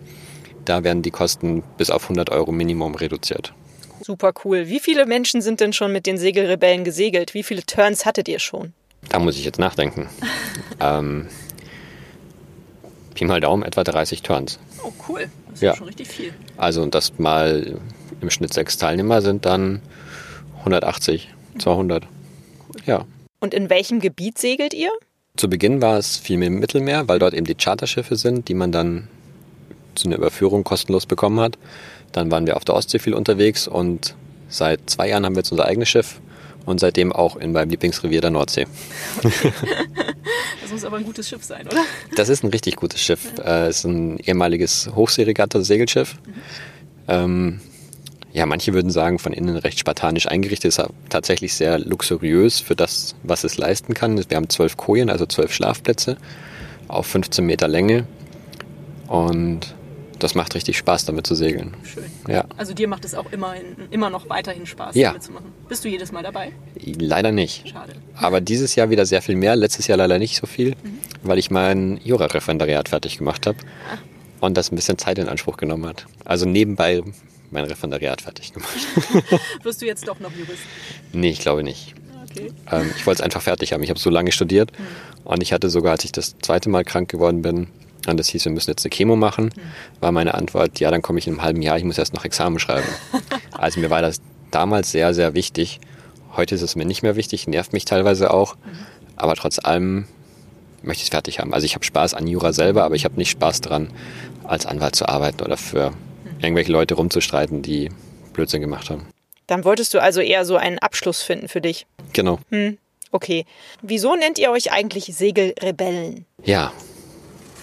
Da 0.65 0.85
werden 0.85 1.03
die 1.03 1.11
Kosten 1.11 1.63
bis 1.79 1.91
auf 1.91 2.05
100 2.05 2.31
Euro 2.31 2.53
Minimum 2.53 2.95
reduziert. 2.95 3.53
Super 4.03 4.33
cool. 4.45 4.69
Wie 4.69 4.81
viele 4.81 5.07
Menschen 5.07 5.43
sind 5.43 5.61
denn 5.61 5.73
schon 5.73 5.93
mit 5.93 6.07
den 6.07 6.19
Segelrebellen 6.19 6.85
gesegelt? 6.85 7.35
Wie 7.35 7.43
viele 7.43 7.63
Turns 7.63 8.07
hattet 8.07 8.29
ihr 8.29 8.39
schon? 8.39 8.73
Da 9.09 9.19
muss 9.19 9.37
ich 9.37 9.45
jetzt 9.45 9.59
nachdenken. 9.59 10.09
ähm, 10.81 11.27
Pi 13.15 13.25
mal 13.25 13.41
Daumen 13.41 13.63
etwa 13.63 13.85
30 13.85 14.23
Turns. 14.23 14.59
Oh, 14.83 14.93
cool. 15.09 15.29
Das 15.47 15.55
ist 15.57 15.63
ja. 15.63 15.77
schon 15.77 15.87
richtig 15.87 16.09
viel. 16.09 16.33
Also, 16.57 16.87
das 16.87 17.19
mal 17.19 17.79
im 18.21 18.31
Schnitt 18.31 18.55
sechs 18.55 18.77
Teilnehmer 18.79 19.23
sind 19.23 19.45
dann 19.45 19.83
180, 20.61 21.29
200. 21.59 22.05
Ja. 22.87 23.05
Und 23.41 23.55
in 23.55 23.71
welchem 23.71 24.01
Gebiet 24.01 24.39
segelt 24.39 24.75
ihr? 24.75 24.91
Zu 25.37 25.49
Beginn 25.49 25.81
war 25.81 25.99
es 25.99 26.17
viel 26.17 26.37
mehr 26.37 26.49
im 26.49 26.59
Mittelmeer, 26.59 27.09
weil 27.09 27.19
dort 27.19 27.35
eben 27.35 27.47
die 27.47 27.55
Charterschiffe 27.55 28.17
sind, 28.17 28.49
die 28.49 28.55
man 28.55 28.73
dann 28.73 29.09
zu 29.95 30.09
einer 30.09 30.17
Überführung 30.17 30.65
kostenlos 30.65 31.07
bekommen 31.07 31.41
hat. 31.41 31.59
Dann 32.13 32.31
waren 32.31 32.47
wir 32.47 32.57
auf 32.57 32.65
der 32.65 32.75
Ostsee 32.75 32.99
viel 32.99 33.15
unterwegs 33.15 33.69
und 33.69 34.15
seit 34.49 34.91
zwei 34.91 35.09
Jahren 35.09 35.25
haben 35.25 35.35
wir 35.35 35.41
jetzt 35.41 35.53
unser 35.53 35.67
eigenes 35.67 35.89
Schiff 35.89 36.21
und 36.67 36.81
seitdem 36.81 37.13
auch 37.13 37.37
in 37.37 37.53
meinem 37.53 37.71
Lieblingsrevier 37.71 38.21
der 38.21 38.31
Nordsee. 38.31 38.67
Okay. 39.25 39.53
Das 40.63 40.83
muss 40.83 40.85
aber 40.85 40.99
ein 40.99 41.05
gutes 41.05 41.29
Schiff 41.29 41.43
sein, 41.43 41.67
oder? 41.67 41.83
Das 42.15 42.29
ist 42.29 42.45
ein 42.45 42.51
richtig 42.51 42.77
gutes 42.77 43.03
Schiff. 43.03 43.33
Ja. 43.39 43.67
Es 43.67 43.79
ist 43.79 43.87
ein 43.87 44.19
ehemaliges 44.19 44.89
Hochseeregatta-Segelschiff. 44.95 46.15
Mhm. 46.15 46.33
Ähm, 47.09 47.61
ja, 48.33 48.47
manche 48.47 48.73
würden 48.73 48.93
sagen, 48.93 49.19
von 49.19 49.33
innen 49.33 49.57
recht 49.57 49.81
spartanisch 49.81 50.29
eingerichtet, 50.29 50.69
ist 50.69 50.83
tatsächlich 51.09 51.55
sehr 51.55 51.81
luxuriös 51.81 52.61
für 52.61 52.77
das, 52.77 53.17
was 53.25 53.43
es 53.43 53.59
leisten 53.59 53.95
kann. 53.95 54.17
Wir 54.31 54.37
haben 54.37 54.49
zwölf 54.49 54.77
Kojen, 54.77 55.11
also 55.11 55.27
zwölf 55.27 55.53
Schlafplätze 55.53 56.17
auf 56.87 57.07
15 57.09 57.45
Meter 57.45 57.67
Länge 57.67 58.07
und 59.09 59.75
das 60.23 60.35
macht 60.35 60.55
richtig 60.55 60.79
Spaß, 60.79 61.05
damit 61.05 61.27
zu 61.27 61.35
segeln. 61.35 61.75
Schön. 61.83 62.05
Ja. 62.29 62.45
Also 62.57 62.75
dir 62.75 62.89
macht 62.89 63.05
es 63.05 63.15
auch 63.15 63.33
immer, 63.33 63.55
immer 63.91 64.11
noch 64.11 64.29
weiterhin 64.29 64.67
Spaß, 64.67 64.95
ja. 64.95 65.09
damit 65.09 65.23
zu 65.23 65.33
machen. 65.33 65.53
Bist 65.69 65.85
du 65.85 65.89
jedes 65.89 66.13
Mal 66.13 66.23
dabei? 66.23 66.53
Leider 66.77 67.33
nicht. 67.33 67.69
Schade. 67.69 67.95
Aber 68.15 68.41
dieses 68.41 68.75
Jahr 68.75 68.91
wieder 68.91 69.07
sehr 69.07 69.23
viel 69.23 69.37
mehr, 69.37 69.57
letztes 69.57 69.87
Jahr 69.87 69.99
leider 69.99 70.19
nicht 70.19 70.37
so 70.37 70.47
viel, 70.47 70.71
mhm. 70.71 70.99
weil 71.23 71.39
ich 71.39 71.51
mein 71.51 72.01
Jura-Referendariat 72.05 72.89
fertig 72.89 73.19
gemacht 73.19 73.47
habe. 73.47 73.59
Ah. 73.91 73.99
Und 74.41 74.57
das 74.57 74.73
ein 74.73 74.77
bisschen 74.77 74.97
Zeit 74.97 75.19
in 75.19 75.29
Anspruch 75.29 75.57
genommen 75.57 75.87
hat. 75.87 76.07
Also 76.25 76.47
nebenbei 76.47 77.03
mein 77.51 77.65
Referendariat 77.65 78.23
fertig 78.23 78.53
gemacht. 78.53 78.71
Wirst 79.63 79.83
du 79.83 79.87
jetzt 79.87 80.07
doch 80.07 80.21
noch 80.21 80.33
Jurist? 80.33 80.63
Nee, 81.13 81.31
ich 81.31 81.41
glaube 81.41 81.63
nicht. 81.63 81.95
Okay. 82.31 82.53
Ähm, 82.71 82.91
ich 82.97 83.07
wollte 83.07 83.21
es 83.21 83.25
einfach 83.25 83.43
fertig 83.43 83.73
haben. 83.73 83.83
Ich 83.83 83.91
habe 83.91 83.99
so 83.99 84.09
lange 84.09 84.33
studiert 84.33 84.73
mhm. 84.79 84.85
und 85.25 85.43
ich 85.43 85.53
hatte 85.53 85.69
sogar, 85.69 85.93
als 85.93 86.05
ich 86.05 86.13
das 86.13 86.37
zweite 86.39 86.69
Mal 86.69 86.85
krank 86.85 87.09
geworden 87.11 87.43
bin, 87.43 87.69
und 88.07 88.19
das 88.19 88.29
hieß, 88.29 88.45
wir 88.47 88.53
müssen 88.53 88.71
jetzt 88.71 88.85
eine 88.85 88.91
Chemo 88.91 89.17
machen, 89.17 89.47
mhm. 89.47 90.01
war 90.01 90.13
meine 90.13 90.35
Antwort, 90.35 90.81
ja, 90.81 90.91
dann 90.91 91.03
komme 91.03 91.19
ich 91.19 91.27
in 91.27 91.35
einem 91.35 91.43
halben 91.43 91.63
Jahr, 91.63 91.77
ich 91.79 91.85
muss 91.85 91.99
erst 91.99 92.15
noch 92.15 92.25
Examen 92.25 92.59
schreiben. 92.59 92.89
also 93.53 93.81
mir 93.81 93.91
war 93.91 94.03
das 94.03 94.21
damals 94.51 94.91
sehr, 94.91 95.15
sehr 95.15 95.35
wichtig. 95.35 95.81
Heute 96.37 96.55
ist 96.55 96.63
es 96.63 96.77
mir 96.77 96.85
nicht 96.85 97.03
mehr 97.03 97.17
wichtig, 97.17 97.47
nervt 97.47 97.73
mich 97.73 97.85
teilweise 97.85 98.33
auch, 98.33 98.57
mhm. 98.57 98.61
aber 99.17 99.35
trotz 99.35 99.59
allem 99.59 100.07
möchte 100.83 101.01
ich 101.01 101.09
es 101.09 101.11
fertig 101.11 101.39
haben. 101.41 101.53
Also 101.53 101.67
ich 101.67 101.75
habe 101.75 101.85
Spaß 101.85 102.15
an 102.15 102.27
Jura 102.27 102.53
selber, 102.53 102.85
aber 102.85 102.95
ich 102.95 103.05
habe 103.05 103.17
nicht 103.17 103.31
Spaß 103.31 103.61
daran, 103.61 103.91
als 104.45 104.67
Anwalt 104.67 104.97
zu 104.97 105.09
arbeiten 105.09 105.43
oder 105.43 105.57
für 105.57 105.93
irgendwelche 106.41 106.73
Leute 106.73 106.95
rumzustreiten, 106.95 107.63
die 107.63 107.91
Blödsinn 108.33 108.61
gemacht 108.61 108.91
haben. 108.91 109.07
Dann 109.47 109.65
wolltest 109.65 109.93
du 109.95 110.01
also 110.01 110.21
eher 110.21 110.45
so 110.45 110.57
einen 110.57 110.79
Abschluss 110.79 111.23
finden 111.23 111.49
für 111.49 111.61
dich. 111.61 111.87
Genau. 112.13 112.39
Hm, 112.51 112.79
okay. 113.11 113.45
Wieso 113.83 114.15
nennt 114.15 114.39
ihr 114.39 114.51
euch 114.51 114.73
eigentlich 114.73 115.05
Segelrebellen? 115.07 116.25
Ja, 116.45 116.73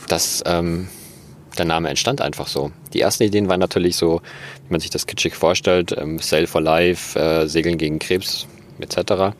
das, 0.07 0.43
ähm, 0.45 0.87
der 1.57 1.65
Name 1.65 1.89
entstand 1.89 2.21
einfach 2.21 2.47
so. 2.47 2.71
Die 2.93 3.01
ersten 3.01 3.23
Ideen 3.23 3.47
waren 3.49 3.59
natürlich 3.59 3.95
so, 3.95 4.21
wie 4.67 4.71
man 4.71 4.79
sich 4.79 4.89
das 4.89 5.07
kitschig 5.07 5.35
vorstellt, 5.35 5.95
ähm, 5.97 6.19
Sail 6.19 6.47
for 6.47 6.61
Life, 6.61 7.19
äh, 7.19 7.47
Segeln 7.47 7.77
gegen 7.77 7.99
Krebs 7.99 8.47
etc. 8.79 9.35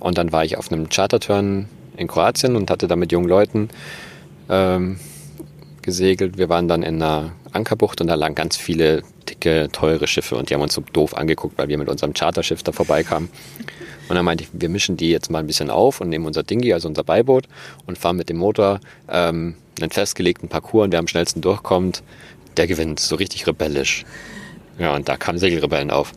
Und 0.00 0.18
dann 0.18 0.32
war 0.32 0.44
ich 0.44 0.56
auf 0.56 0.70
einem 0.70 0.88
Charterturn 0.88 1.68
in 1.96 2.08
Kroatien 2.08 2.56
und 2.56 2.70
hatte 2.70 2.88
da 2.88 2.96
mit 2.96 3.12
jungen 3.12 3.28
Leuten 3.28 3.70
ähm, 4.48 4.98
gesegelt. 5.82 6.36
Wir 6.36 6.48
waren 6.48 6.68
dann 6.68 6.82
in 6.82 7.02
einer 7.02 7.32
Ankerbucht 7.52 8.00
und 8.00 8.08
da 8.08 8.14
lagen 8.14 8.34
ganz 8.34 8.56
viele 8.56 9.02
dicke, 9.28 9.68
teure 9.72 10.06
Schiffe 10.06 10.36
und 10.36 10.50
die 10.50 10.54
haben 10.54 10.60
uns 10.60 10.74
so 10.74 10.82
doof 10.92 11.16
angeguckt, 11.16 11.56
weil 11.58 11.68
wir 11.68 11.78
mit 11.78 11.88
unserem 11.88 12.12
Charterschiff 12.12 12.62
da 12.62 12.72
vorbeikamen. 12.72 13.28
Und 14.08 14.16
dann 14.16 14.24
meinte 14.24 14.44
ich, 14.44 14.50
wir 14.52 14.68
mischen 14.68 14.96
die 14.96 15.10
jetzt 15.10 15.30
mal 15.30 15.40
ein 15.40 15.46
bisschen 15.46 15.70
auf 15.70 16.00
und 16.00 16.08
nehmen 16.08 16.26
unser 16.26 16.42
Dingi, 16.42 16.72
also 16.72 16.88
unser 16.88 17.04
Beiboot, 17.04 17.48
und 17.86 17.98
fahren 17.98 18.16
mit 18.16 18.28
dem 18.28 18.36
Motor 18.36 18.80
ähm, 19.08 19.56
einen 19.80 19.90
festgelegten 19.90 20.48
Parcours 20.48 20.84
und 20.84 20.92
wer 20.92 21.00
am 21.00 21.08
schnellsten 21.08 21.40
durchkommt, 21.40 22.02
der 22.56 22.66
gewinnt. 22.66 23.00
So 23.00 23.16
richtig 23.16 23.46
rebellisch. 23.46 24.04
Ja, 24.78 24.94
und 24.94 25.08
da 25.08 25.16
kamen 25.16 25.38
Segelrebellen 25.38 25.90
auf. 25.90 26.12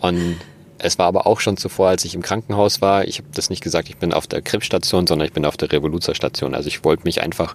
Und 0.00 0.36
es 0.78 0.98
war 0.98 1.06
aber 1.06 1.26
auch 1.26 1.40
schon 1.40 1.58
zuvor, 1.58 1.88
als 1.88 2.04
ich 2.04 2.14
im 2.14 2.22
Krankenhaus 2.22 2.80
war. 2.80 3.06
Ich 3.06 3.18
habe 3.18 3.28
das 3.34 3.50
nicht 3.50 3.62
gesagt, 3.62 3.88
ich 3.90 3.98
bin 3.98 4.14
auf 4.14 4.26
der 4.26 4.40
Krebsstation, 4.40 5.06
sondern 5.06 5.26
ich 5.26 5.34
bin 5.34 5.44
auf 5.44 5.58
der 5.58 5.70
Revoluzerstation. 5.70 6.54
Also 6.54 6.68
ich 6.68 6.84
wollte 6.84 7.04
mich 7.04 7.22
einfach 7.22 7.54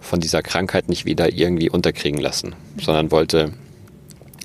von 0.00 0.20
dieser 0.20 0.42
Krankheit 0.42 0.88
nicht 0.88 1.04
wieder 1.04 1.32
irgendwie 1.32 1.68
unterkriegen 1.68 2.20
lassen, 2.20 2.54
sondern 2.80 3.10
wollte 3.10 3.52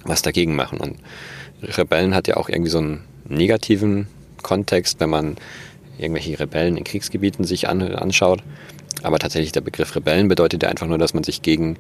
was 0.04 0.22
dagegen 0.22 0.56
machen. 0.56 0.80
Und 0.80 0.98
Rebellen 1.64 2.14
hat 2.14 2.28
ja 2.28 2.38
auch 2.38 2.50
irgendwie 2.50 2.70
so 2.70 2.80
einen 2.80 3.04
negativen 3.28 4.08
Kontext, 4.48 5.02
wenn 5.02 5.10
man 5.10 5.36
irgendwelche 5.98 6.40
Rebellen 6.40 6.78
in 6.78 6.86
Kriegsgebieten 6.86 7.44
sich 7.44 7.68
an, 7.68 7.82
anschaut. 7.82 8.42
Aber 9.04 9.20
tatsächlich 9.20 9.52
der 9.52 9.62
Begriff 9.62 9.94
Rebellen 9.96 10.30
bedeutet 10.30 10.64
ja 10.64 10.70
einfach 10.70 10.88
nur, 10.88 10.98
dass 10.98 11.14
man 11.14 11.24
sich 11.24 11.42
gegen, 11.42 11.78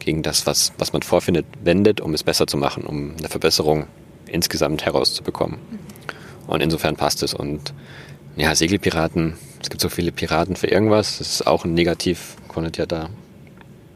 gegen 0.00 0.22
das, 0.22 0.44
was, 0.44 0.72
was 0.76 0.92
man 0.92 1.02
vorfindet, 1.02 1.46
wendet, 1.62 2.00
um 2.00 2.14
es 2.14 2.24
besser 2.24 2.48
zu 2.48 2.56
machen, 2.56 2.82
um 2.82 3.14
eine 3.16 3.28
Verbesserung 3.28 3.86
insgesamt 4.26 4.84
herauszubekommen. 4.84 5.58
Und 6.48 6.62
insofern 6.62 6.96
passt 6.96 7.22
es. 7.22 7.32
Und 7.32 7.72
ja, 8.36 8.54
Segelpiraten, 8.54 9.34
es 9.62 9.70
gibt 9.70 9.80
so 9.80 9.88
viele 9.88 10.10
Piraten 10.10 10.56
für 10.56 10.66
irgendwas, 10.66 11.18
das 11.18 11.30
ist 11.30 11.46
auch 11.46 11.64
ein 11.64 11.74
negativ 11.74 12.36
konnotierter 12.48 13.10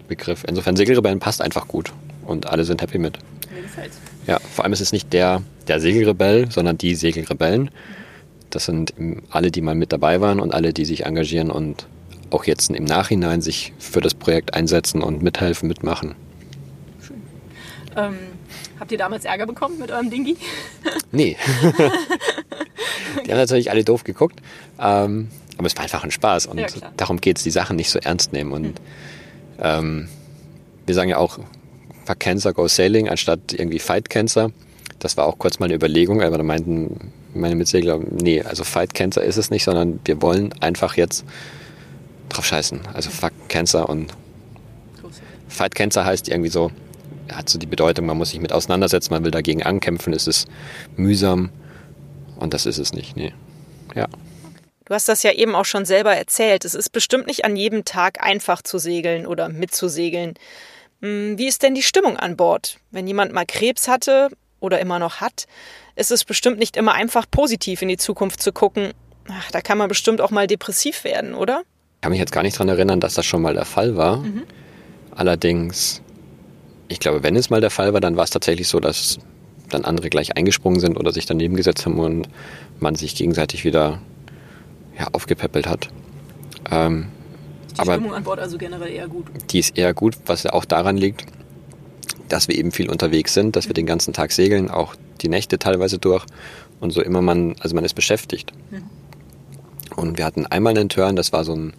Begriff. 0.07 0.45
Insofern 0.47 0.77
Segelrebellen 0.77 1.19
passt 1.19 1.43
einfach 1.43 1.67
gut 1.67 1.93
und 2.27 2.47
alle 2.47 2.65
sind 2.65 2.81
happy 2.81 2.99
mit. 2.99 3.19
Mir 3.63 3.69
gefällt's. 3.69 3.99
Ja, 4.27 4.41
vor 4.41 4.65
allem 4.65 4.73
ist 4.73 4.81
es 4.81 4.93
nicht 4.93 5.13
der, 5.13 5.43
der 5.69 5.81
Segelrebell, 5.81 6.51
sondern 6.51 6.77
die 6.79 6.95
Segelrebellen. 6.95 7.71
Das 8.51 8.67
sind 8.67 8.93
alle, 9.31 9.51
die 9.51 9.61
mal 9.61 9.75
mit 9.75 9.93
dabei 9.93 10.21
waren 10.21 10.41
und 10.41 10.53
alle, 10.53 10.73
die 10.73 10.85
sich 10.85 11.07
engagieren 11.07 11.51
und 11.51 11.87
auch 12.31 12.45
jetzt 12.45 12.71
im 12.71 12.85
Nachhinein 12.85 13.41
sich 13.41 13.73
für 13.79 14.01
das 14.01 14.15
Projekt 14.15 14.55
einsetzen 14.55 15.03
und 15.03 15.23
mithelfen, 15.23 15.69
mitmachen. 15.69 16.15
Schön. 17.07 17.23
Ähm, 17.97 18.17
Habt 18.81 18.91
ihr 18.91 18.99
damals 18.99 19.25
Ärger 19.25 19.47
bekommen 19.47 19.79
mit 19.79 19.91
eurem 19.91 20.11
Dingi? 20.11 20.37
Nee. 21.15 21.37
die 23.27 23.31
haben 23.31 23.39
natürlich 23.39 23.71
alle 23.71 23.85
doof 23.85 24.03
geguckt. 24.03 24.41
Ähm, 24.81 25.29
aber 25.59 25.67
es 25.67 25.77
war 25.77 25.83
einfach 25.83 26.05
ein 26.05 26.11
Spaß 26.11 26.47
und 26.47 26.59
ja, 26.59 26.67
darum 26.97 27.21
geht 27.21 27.37
es, 27.37 27.45
die 27.45 27.51
Sachen 27.51 27.77
nicht 27.77 27.91
so 27.91 27.99
ernst 27.99 28.33
nehmen. 28.33 28.51
Und 28.51 28.65
hm. 28.65 28.75
ähm, 29.59 30.09
wir 30.87 30.95
sagen 30.95 31.11
ja 31.11 31.19
auch, 31.19 31.39
fuck 32.05 32.21
Cancer, 32.21 32.53
go 32.53 32.69
sailing, 32.69 33.09
anstatt 33.09 33.53
irgendwie 33.53 33.79
fight 33.79 34.11
Cancer. 34.11 34.51
Das 34.99 35.17
war 35.17 35.27
auch 35.27 35.39
kurz 35.39 35.59
mal 35.59 35.67
eine 35.67 35.75
Überlegung, 35.75 36.23
aber 36.23 36.39
da 36.39 36.45
meinten 36.45 37.13
meine 37.35 37.55
Mitsegler, 37.55 37.99
nee, 37.99 38.43
also 38.43 38.65
fight 38.65 38.95
Cancer 38.95 39.23
ist 39.23 39.37
es 39.37 39.51
nicht, 39.51 39.65
sondern 39.65 40.01
wir 40.05 40.21
wollen 40.23 40.53
einfach 40.61 40.97
jetzt 40.97 41.25
drauf 42.29 42.45
scheißen. 42.45 42.81
Also 42.95 43.11
fuck 43.11 43.33
Cancer 43.49 43.89
und 43.89 44.13
Fight 45.49 45.75
Cancer 45.75 46.05
heißt 46.05 46.29
irgendwie 46.29 46.49
so, 46.49 46.71
hat 47.31 47.49
so 47.49 47.59
die 47.59 47.67
Bedeutung, 47.67 48.07
man 48.07 48.17
muss 48.17 48.31
sich 48.31 48.41
mit 48.41 48.53
auseinandersetzen, 48.53 49.13
man 49.13 49.25
will 49.25 49.31
dagegen 49.31 49.63
ankämpfen, 49.63 50.13
es 50.13 50.27
ist 50.27 50.49
mühsam 50.97 51.51
und 52.37 52.55
das 52.55 52.67
ist 52.67 52.79
es 52.79 52.93
nicht. 52.93 53.17
Nee. 53.17 53.35
Ja. 53.95 54.09
Du 54.87 54.95
hast 54.95 55.09
das 55.09 55.23
ja 55.23 55.33
eben 55.33 55.55
auch 55.55 55.65
schon 55.65 55.85
selber 55.85 56.15
erzählt. 56.17 56.65
Es 56.65 56.75
ist 56.75 56.91
bestimmt 56.91 57.27
nicht 57.27 57.45
an 57.45 57.55
jedem 57.55 57.85
Tag 57.85 58.25
einfach 58.25 58.63
zu 58.63 58.79
segeln 58.79 59.27
oder 59.27 59.49
mitzusegeln. 59.49 60.35
Hm, 61.03 61.37
wie 61.39 61.47
ist 61.49 61.63
denn 61.63 61.75
die 61.75 61.83
Stimmung 61.83 62.17
an 62.17 62.37
Bord? 62.37 62.79
Wenn 62.91 63.07
jemand 63.07 63.33
mal 63.33 63.45
Krebs 63.47 63.89
hatte 63.89 64.29
oder 64.61 64.81
immer 64.81 64.99
noch 64.99 65.21
hat, 65.21 65.47
ist 65.97 66.11
es 66.11 66.25
bestimmt 66.25 66.59
nicht 66.59 66.77
immer 66.77 66.95
einfach 66.95 67.27
positiv 67.31 67.83
in 67.83 67.89
die 67.89 67.99
Zukunft 67.99 68.43
zu 68.43 68.53
gucken. 68.53 68.93
Ach, 69.29 69.51
da 69.51 69.61
kann 69.61 69.79
man 69.79 69.89
bestimmt 69.89 70.21
auch 70.21 70.31
mal 70.31 70.47
depressiv 70.47 71.05
werden, 71.05 71.35
oder? 71.35 71.63
Ich 71.97 72.01
kann 72.03 72.11
mich 72.11 72.21
jetzt 72.21 72.33
gar 72.33 72.43
nicht 72.43 72.57
daran 72.57 72.69
erinnern, 72.69 73.01
dass 73.01 73.15
das 73.15 73.27
schon 73.27 73.43
mal 73.43 73.55
der 73.55 73.65
Fall 73.65 73.97
war. 73.97 74.19
Mhm. 74.19 74.45
Allerdings 75.15 76.03
ich 76.93 77.01
glaube, 77.01 77.23
wenn 77.23 77.37
es 77.37 77.49
mal 77.49 77.63
der 77.63 77.71
Fall 77.71 77.95
war, 77.95 78.01
dann 78.01 78.17
war 78.17 78.25
es 78.25 78.31
tatsächlich 78.31 78.69
so, 78.69 78.79
dass 78.79 79.19
dann 79.71 79.85
andere 79.85 80.11
gleich 80.11 80.37
eingesprungen 80.37 80.79
sind 80.79 80.99
oder 80.99 81.11
sich 81.11 81.25
daneben 81.25 81.57
gesetzt 81.57 81.87
haben 81.87 81.99
und 81.99 82.29
man 82.81 82.95
sich 82.95 83.15
gegenseitig 83.15 83.65
wieder 83.65 84.01
ja, 84.99 85.09
aufgepäppelt 85.13 85.67
hat. 85.67 85.89
Ähm, 86.71 87.09
die 87.73 87.81
aber 87.81 87.95
Stimmung 87.95 88.15
an 88.15 88.25
Bord 88.25 88.39
also 88.39 88.59
generell 88.59 88.91
eher 88.91 89.09
gut. 89.09 89.27
Die 89.51 89.59
ist 89.59 89.77
eher 89.77 89.95
gut, 89.95 90.17
was 90.27 90.43
ja 90.43 90.53
auch 90.53 90.65
daran 90.65 90.97
liegt, 90.97 91.25
dass 92.29 92.49
wir 92.49 92.57
eben 92.57 92.73
viel 92.73 92.91
unterwegs 92.91 93.35
sind, 93.35 93.57
dass 93.57 93.69
wir 93.69 93.75
den 93.75 93.87
ganzen 93.87 94.13
Tag 94.13 94.33
segeln, 94.33 94.71
auch 94.71 94.95
die 95.21 95.29
Nächte 95.29 95.59
teilweise 95.59 95.99
durch 95.99 96.25
und 96.81 96.91
so 96.93 97.03
immer 97.03 97.23
man, 97.23 97.57
also 97.61 97.75
man 97.75 97.85
ist 97.85 97.95
beschäftigt. 97.95 98.53
Mhm. 98.71 98.83
Und 99.97 100.19
wir 100.19 100.25
hatten 100.25 100.47
einmal 100.47 100.77
einen 100.77 100.89
Turn, 100.89 101.17
das 101.17 101.33
war 101.33 101.45
so 101.45 101.55
ein 101.55 101.75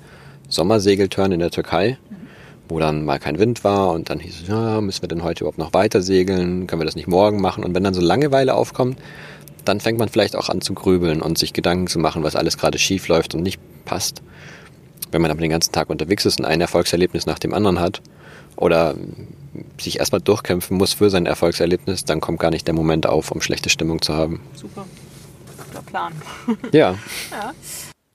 Sommersegelturn 0.48 1.32
in 1.32 1.40
der 1.40 1.52
Türkei. 1.52 1.98
Mhm 2.10 2.24
wo 2.70 2.80
dann 2.80 3.06
mal 3.06 3.20
kein 3.20 3.40
Wind 3.40 3.64
war 3.64 3.92
und 3.92 4.10
dann 4.10 4.20
hieß 4.20 4.42
es, 4.42 4.48
ja, 4.48 4.82
müssen 4.82 5.02
wir 5.02 5.10
denn 5.10 5.24
heute 5.24 5.44
überhaupt 5.44 5.58
noch 5.58 5.74
weiter 5.74 6.02
segeln? 6.02 6.68
Können 6.68 6.82
wir 6.82 6.86
das 6.86 6.96
nicht 6.96 7.08
morgen 7.08 7.42
machen? 7.42 7.64
Und 7.64 7.76
wenn 7.76 7.84
dann 7.84 7.94
so 7.94 8.02
Langeweile 8.02 8.56
aufkommt, 8.56 8.98
dann 9.66 9.80
fängt 9.80 10.00
man 10.00 10.10
vielleicht 10.10 10.36
auch 10.36 10.50
an 10.50 10.62
zu 10.62 10.74
grübeln 10.74 11.22
und 11.22 11.38
sich 11.38 11.54
Gedanken 11.54 11.88
zu 11.88 12.00
machen, 12.00 12.24
was 12.24 12.36
alles 12.36 12.58
gerade 12.58 12.80
schief 12.80 13.08
läuft 13.08 13.36
und 13.36 13.44
nicht 13.44 13.60
passt. 13.86 14.22
Wenn 15.14 15.22
man 15.22 15.30
aber 15.30 15.42
den 15.42 15.52
ganzen 15.52 15.72
Tag 15.72 15.90
unterwegs 15.90 16.26
ist 16.26 16.40
und 16.40 16.46
ein 16.46 16.60
Erfolgserlebnis 16.60 17.28
nach 17.28 17.38
dem 17.38 17.54
anderen 17.54 17.80
hat 17.80 18.02
oder 18.56 18.96
sich 19.80 20.00
erstmal 20.00 20.22
durchkämpfen 20.22 20.76
muss 20.78 20.94
für 20.94 21.12
sein 21.12 21.28
Erfolgserlebnis, 21.28 22.04
dann 22.04 22.20
kommt 22.20 22.40
gar 22.40 22.50
nicht 22.50 22.66
der 22.66 22.74
Moment 22.74 23.06
auf, 23.06 23.32
um 23.32 23.40
schlechte 23.40 23.70
Stimmung 23.70 24.02
zu 24.02 24.16
haben. 24.16 24.42
Super. 24.56 24.86
Guter 25.68 25.84
Plan. 25.84 26.14
ja. 26.72 26.98
ja. 27.32 27.54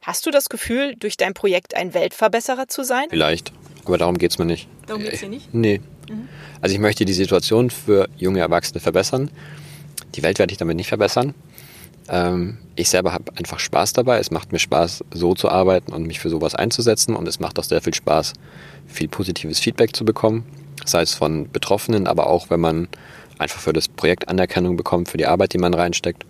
Hast 0.02 0.26
du 0.26 0.30
das 0.32 0.48
Gefühl, 0.48 0.96
durch 0.98 1.16
dein 1.16 1.34
Projekt 1.34 1.76
ein 1.76 1.94
Weltverbesserer 1.94 2.66
zu 2.66 2.82
sein? 2.82 3.06
Vielleicht. 3.10 3.52
Aber 3.84 3.96
darum 3.96 4.18
geht 4.18 4.32
es 4.32 4.38
mir 4.38 4.44
nicht. 4.44 4.68
Darum 4.86 5.02
geht 5.02 5.12
es 5.12 5.20
dir 5.20 5.28
nicht? 5.28 5.54
Nee. 5.54 5.80
Mhm. 6.08 6.28
Also 6.60 6.74
ich 6.74 6.80
möchte 6.80 7.04
die 7.04 7.12
Situation 7.12 7.70
für 7.70 8.08
junge 8.16 8.40
Erwachsene 8.40 8.80
verbessern. 8.80 9.30
Die 10.16 10.22
Welt 10.24 10.40
werde 10.40 10.50
ich 10.50 10.58
damit 10.58 10.76
nicht 10.76 10.88
verbessern. 10.88 11.34
Ähm, 12.08 12.58
ich 12.74 12.88
selber 12.88 13.12
habe 13.12 13.32
einfach 13.36 13.58
Spaß 13.58 13.92
dabei. 13.92 14.18
Es 14.18 14.30
macht 14.30 14.52
mir 14.52 14.58
Spaß, 14.58 15.04
so 15.12 15.34
zu 15.34 15.48
arbeiten 15.48 15.92
und 15.92 16.04
mich 16.06 16.20
für 16.20 16.30
sowas 16.30 16.54
einzusetzen. 16.54 17.14
Und 17.14 17.28
es 17.28 17.40
macht 17.40 17.58
auch 17.58 17.64
sehr 17.64 17.82
viel 17.82 17.94
Spaß, 17.94 18.32
viel 18.86 19.08
positives 19.08 19.58
Feedback 19.58 19.94
zu 19.94 20.04
bekommen. 20.04 20.44
Sei 20.84 21.02
es 21.02 21.14
von 21.14 21.50
Betroffenen, 21.50 22.06
aber 22.06 22.28
auch, 22.28 22.50
wenn 22.50 22.60
man 22.60 22.88
einfach 23.38 23.60
für 23.60 23.72
das 23.72 23.88
Projekt 23.88 24.28
Anerkennung 24.28 24.76
bekommt, 24.76 25.08
für 25.08 25.18
die 25.18 25.26
Arbeit, 25.26 25.52
die 25.52 25.58
man 25.58 25.74
reinsteckt. 25.74 26.24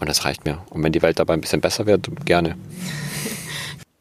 Und 0.00 0.08
das 0.08 0.24
reicht 0.24 0.44
mir. 0.44 0.58
Und 0.70 0.82
wenn 0.82 0.92
die 0.92 1.02
Welt 1.02 1.18
dabei 1.18 1.34
ein 1.34 1.40
bisschen 1.40 1.60
besser 1.60 1.86
wird, 1.86 2.08
gerne. 2.24 2.56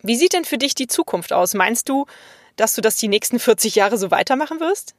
Wie 0.02 0.16
sieht 0.16 0.34
denn 0.34 0.46
für 0.46 0.58
dich 0.58 0.76
die 0.76 0.88
Zukunft 0.88 1.34
aus? 1.34 1.54
Meinst 1.54 1.90
du, 1.90 2.06
dass 2.56 2.74
du 2.74 2.82
das 2.82 2.96
die 2.96 3.10
nächsten 3.10 3.38
40 3.38 3.76
Jahre 3.76 3.98
so 3.98 4.12
weitermachen 4.12 4.60
wirst? 4.60 4.96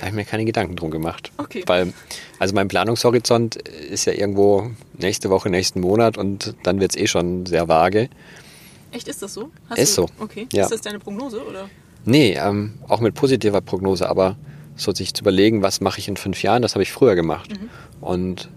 Da 0.00 0.06
habe 0.06 0.16
ich 0.16 0.16
mir 0.16 0.24
keine 0.24 0.46
Gedanken 0.46 0.76
drum 0.76 0.90
gemacht. 0.90 1.30
Okay. 1.36 1.62
Weil, 1.66 1.92
also 2.38 2.54
mein 2.54 2.68
Planungshorizont 2.68 3.56
ist 3.56 4.06
ja 4.06 4.14
irgendwo 4.14 4.70
nächste 4.96 5.28
Woche, 5.28 5.50
nächsten 5.50 5.80
Monat 5.80 6.16
und 6.16 6.54
dann 6.62 6.80
wird 6.80 6.92
es 6.92 6.96
eh 6.96 7.06
schon 7.06 7.44
sehr 7.44 7.68
vage. 7.68 8.08
Echt, 8.92 9.08
ist 9.08 9.20
das 9.22 9.34
so? 9.34 9.50
Hast 9.68 9.78
ist 9.78 9.98
du, 9.98 10.06
so. 10.06 10.08
Okay. 10.18 10.46
Ja. 10.54 10.62
Ist 10.62 10.72
das 10.72 10.80
deine 10.80 11.00
Prognose 11.00 11.44
oder? 11.46 11.68
Nee, 12.06 12.32
ähm, 12.32 12.78
auch 12.88 13.00
mit 13.00 13.14
positiver 13.14 13.60
Prognose, 13.60 14.08
aber 14.08 14.36
so 14.74 14.90
sich 14.92 15.12
zu 15.12 15.20
überlegen, 15.22 15.60
was 15.60 15.82
mache 15.82 15.98
ich 15.98 16.08
in 16.08 16.16
fünf 16.16 16.42
Jahren, 16.42 16.62
das 16.62 16.74
habe 16.74 16.82
ich 16.82 16.92
früher 16.92 17.14
gemacht. 17.14 17.50
Mhm. 17.50 17.68
Und 18.00 18.48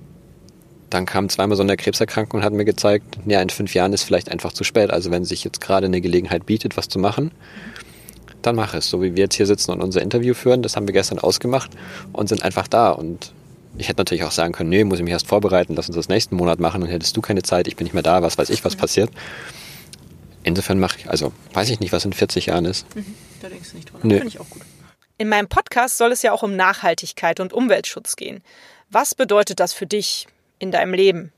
dann 0.89 1.05
kam 1.05 1.27
zweimal 1.27 1.57
so 1.57 1.63
eine 1.63 1.75
Krebserkrankung 1.75 2.39
und 2.39 2.45
hat 2.45 2.53
mir 2.53 2.65
gezeigt, 2.65 3.17
ja, 3.25 3.41
in 3.41 3.49
fünf 3.49 3.73
Jahren 3.73 3.91
ist 3.91 4.03
vielleicht 4.03 4.31
einfach 4.31 4.53
zu 4.53 4.63
spät. 4.63 4.91
Also 4.91 5.11
wenn 5.11 5.25
sich 5.25 5.43
jetzt 5.43 5.59
gerade 5.59 5.87
eine 5.87 5.99
Gelegenheit 5.99 6.45
bietet, 6.45 6.77
was 6.77 6.87
zu 6.87 6.99
machen, 6.99 7.31
dann 8.45 8.55
mach 8.55 8.73
es. 8.73 8.87
So 8.87 9.01
wie 9.01 9.15
wir 9.15 9.23
jetzt 9.23 9.35
hier 9.35 9.45
sitzen 9.45 9.71
und 9.71 9.81
unser 9.81 10.01
Interview 10.01 10.33
führen, 10.33 10.61
das 10.61 10.75
haben 10.75 10.87
wir 10.87 10.93
gestern 10.93 11.19
ausgemacht 11.19 11.71
und 12.11 12.29
sind 12.29 12.43
einfach 12.43 12.67
da. 12.67 12.91
Und 12.91 13.33
ich 13.77 13.89
hätte 13.89 13.99
natürlich 13.99 14.23
auch 14.23 14.31
sagen 14.31 14.53
können, 14.53 14.69
nee, 14.69 14.83
muss 14.83 14.99
ich 14.99 15.03
mich 15.03 15.13
erst 15.13 15.27
vorbereiten, 15.27 15.75
lass 15.75 15.87
uns 15.87 15.95
das 15.95 16.09
nächsten 16.09 16.35
Monat 16.35 16.59
machen 16.59 16.81
und 16.83 16.89
hättest 16.89 17.17
du 17.17 17.21
keine 17.21 17.41
Zeit, 17.41 17.67
ich 17.67 17.75
bin 17.75 17.85
nicht 17.85 17.93
mehr 17.93 18.03
da, 18.03 18.21
was 18.21 18.37
weiß 18.37 18.49
ich, 18.49 18.63
was 18.63 18.75
passiert. 18.75 19.09
Insofern 20.43 20.79
mache 20.79 20.99
ich, 20.99 21.09
also 21.09 21.31
weiß 21.53 21.69
ich 21.69 21.79
nicht, 21.79 21.93
was 21.93 22.05
in 22.05 22.13
40 22.13 22.47
Jahren 22.47 22.65
ist. 22.65 22.85
Mhm, 22.95 23.15
da 23.41 23.49
denkst 23.49 23.71
du 23.71 23.77
nicht 23.77 23.91
drüber. 23.91 23.99
Nee. 24.03 24.17
Finde 24.17 24.27
ich 24.27 24.39
auch 24.39 24.49
gut. 24.49 24.61
In 25.17 25.29
meinem 25.29 25.47
Podcast 25.47 25.97
soll 25.97 26.11
es 26.11 26.21
ja 26.21 26.31
auch 26.33 26.43
um 26.43 26.55
Nachhaltigkeit 26.55 27.39
und 27.39 27.53
Umweltschutz 27.53 28.15
gehen. 28.15 28.43
Was 28.89 29.15
bedeutet 29.15 29.59
das 29.59 29.73
für 29.73 29.87
dich 29.87 30.27
in 30.59 30.71
deinem 30.71 30.93
Leben? 30.93 31.31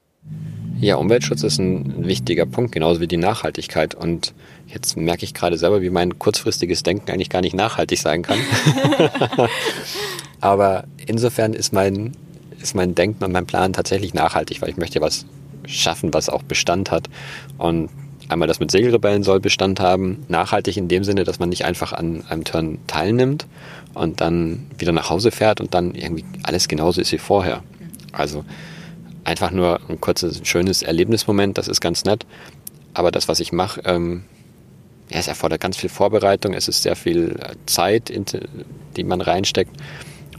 Ja, 0.81 0.97
Umweltschutz 0.97 1.43
ist 1.43 1.57
ein 1.57 2.05
wichtiger 2.05 2.45
Punkt, 2.45 2.71
genauso 2.73 2.99
wie 2.99 3.07
die 3.07 3.17
Nachhaltigkeit. 3.17 3.95
Und 3.95 4.33
jetzt 4.67 4.97
merke 4.97 5.23
ich 5.23 5.33
gerade 5.33 5.57
selber, 5.57 5.81
wie 5.81 5.89
mein 5.89 6.19
kurzfristiges 6.19 6.83
Denken 6.83 7.11
eigentlich 7.11 7.29
gar 7.29 7.41
nicht 7.41 7.55
nachhaltig 7.55 7.99
sein 7.99 8.23
kann. 8.23 8.39
Aber 10.41 10.83
insofern 11.05 11.53
ist 11.53 11.71
mein, 11.71 12.11
ist 12.61 12.75
mein 12.75 12.93
Denken 12.93 13.23
und 13.23 13.31
mein 13.31 13.45
Plan 13.45 13.73
tatsächlich 13.73 14.13
nachhaltig, 14.13 14.61
weil 14.61 14.69
ich 14.69 14.77
möchte 14.77 15.01
was 15.01 15.25
schaffen, 15.65 16.13
was 16.13 16.29
auch 16.29 16.43
Bestand 16.43 16.91
hat. 16.91 17.07
Und 17.57 17.89
einmal 18.27 18.47
das 18.47 18.59
mit 18.59 18.69
Segelrebellen 18.69 19.23
soll 19.23 19.39
Bestand 19.39 19.79
haben. 19.79 20.25
Nachhaltig 20.27 20.77
in 20.77 20.87
dem 20.87 21.03
Sinne, 21.03 21.23
dass 21.23 21.39
man 21.39 21.49
nicht 21.49 21.65
einfach 21.65 21.93
an 21.93 22.23
einem 22.27 22.43
Turn 22.43 22.79
teilnimmt 22.87 23.47
und 23.93 24.19
dann 24.19 24.65
wieder 24.77 24.91
nach 24.91 25.09
Hause 25.09 25.31
fährt 25.31 25.61
und 25.61 25.73
dann 25.73 25.95
irgendwie 25.95 26.25
alles 26.43 26.67
genauso 26.67 27.01
ist 27.01 27.11
wie 27.11 27.17
vorher. 27.17 27.63
Also 28.11 28.43
einfach 29.25 29.51
nur 29.51 29.81
ein 29.89 29.99
kurzes, 29.99 30.41
schönes 30.43 30.81
Erlebnismoment, 30.81 31.57
das 31.57 31.67
ist 31.67 31.81
ganz 31.81 32.05
nett. 32.05 32.25
Aber 32.93 33.11
das, 33.11 33.27
was 33.27 33.39
ich 33.39 33.51
mache, 33.51 33.81
ähm, 33.85 34.23
ja, 35.09 35.19
es 35.19 35.27
erfordert 35.27 35.61
ganz 35.61 35.77
viel 35.77 35.89
Vorbereitung, 35.89 36.53
es 36.53 36.67
ist 36.67 36.83
sehr 36.83 36.95
viel 36.95 37.37
äh, 37.39 37.55
Zeit, 37.65 38.11
die 38.95 39.03
man 39.03 39.21
reinsteckt. 39.21 39.75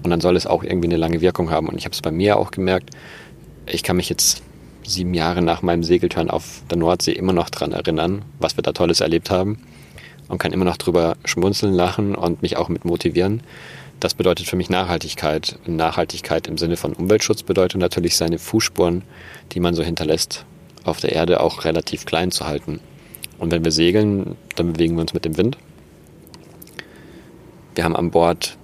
Und 0.02 0.10
dann 0.10 0.20
soll 0.20 0.36
es 0.36 0.46
auch 0.46 0.62
irgendwie 0.62 0.88
eine 0.88 0.96
lange 0.96 1.20
Wirkung 1.20 1.50
haben. 1.50 1.68
Und 1.68 1.76
ich 1.76 1.84
habe 1.84 1.92
es 1.92 2.02
bei 2.02 2.10
mir 2.10 2.38
auch 2.38 2.50
gemerkt, 2.50 2.90
ich 3.66 3.82
kann 3.82 3.96
mich 3.96 4.08
jetzt 4.08 4.42
sieben 4.84 5.14
Jahre 5.14 5.42
nach 5.42 5.62
meinem 5.62 5.82
Segelturn 5.82 6.30
auf 6.30 6.62
der 6.70 6.78
Nordsee 6.78 7.12
immer 7.12 7.32
noch 7.32 7.50
daran 7.50 7.72
erinnern, 7.72 8.22
was 8.38 8.56
wir 8.56 8.62
da 8.62 8.72
Tolles 8.72 9.00
erlebt 9.00 9.30
haben. 9.30 9.62
Und 10.28 10.38
kann 10.38 10.52
immer 10.52 10.64
noch 10.64 10.76
drüber 10.76 11.16
schmunzeln, 11.24 11.72
lachen 11.72 12.16
und 12.16 12.42
mich 12.42 12.56
auch 12.56 12.68
mit 12.68 12.84
motivieren. 12.84 13.42
Das 14.00 14.12
bedeutet 14.12 14.46
für 14.46 14.56
mich 14.56 14.68
Nachhaltigkeit. 14.68 15.58
Nachhaltigkeit 15.66 16.48
im 16.48 16.58
Sinne 16.58 16.76
von 16.76 16.92
Umweltschutz 16.92 17.42
bedeutet 17.42 17.80
natürlich 17.80 18.16
seine 18.16 18.38
Fußspuren, 18.38 19.02
die 19.52 19.60
man 19.60 19.74
so 19.74 19.82
hinterlässt, 19.82 20.44
auf 20.84 21.00
der 21.00 21.12
Erde 21.12 21.40
auch 21.40 21.64
relativ 21.64 22.04
klein 22.04 22.30
zu 22.30 22.46
halten. 22.46 22.80
Und 23.38 23.52
wenn 23.52 23.64
wir 23.64 23.72
segeln, 23.72 24.36
dann 24.54 24.74
bewegen 24.74 24.96
wir 24.96 25.02
uns 25.02 25.14
mit 25.14 25.24
dem 25.24 25.38
Wind. 25.38 25.56
Wir 27.74 27.84
haben 27.84 27.96
an 27.96 28.10
Bord 28.10 28.56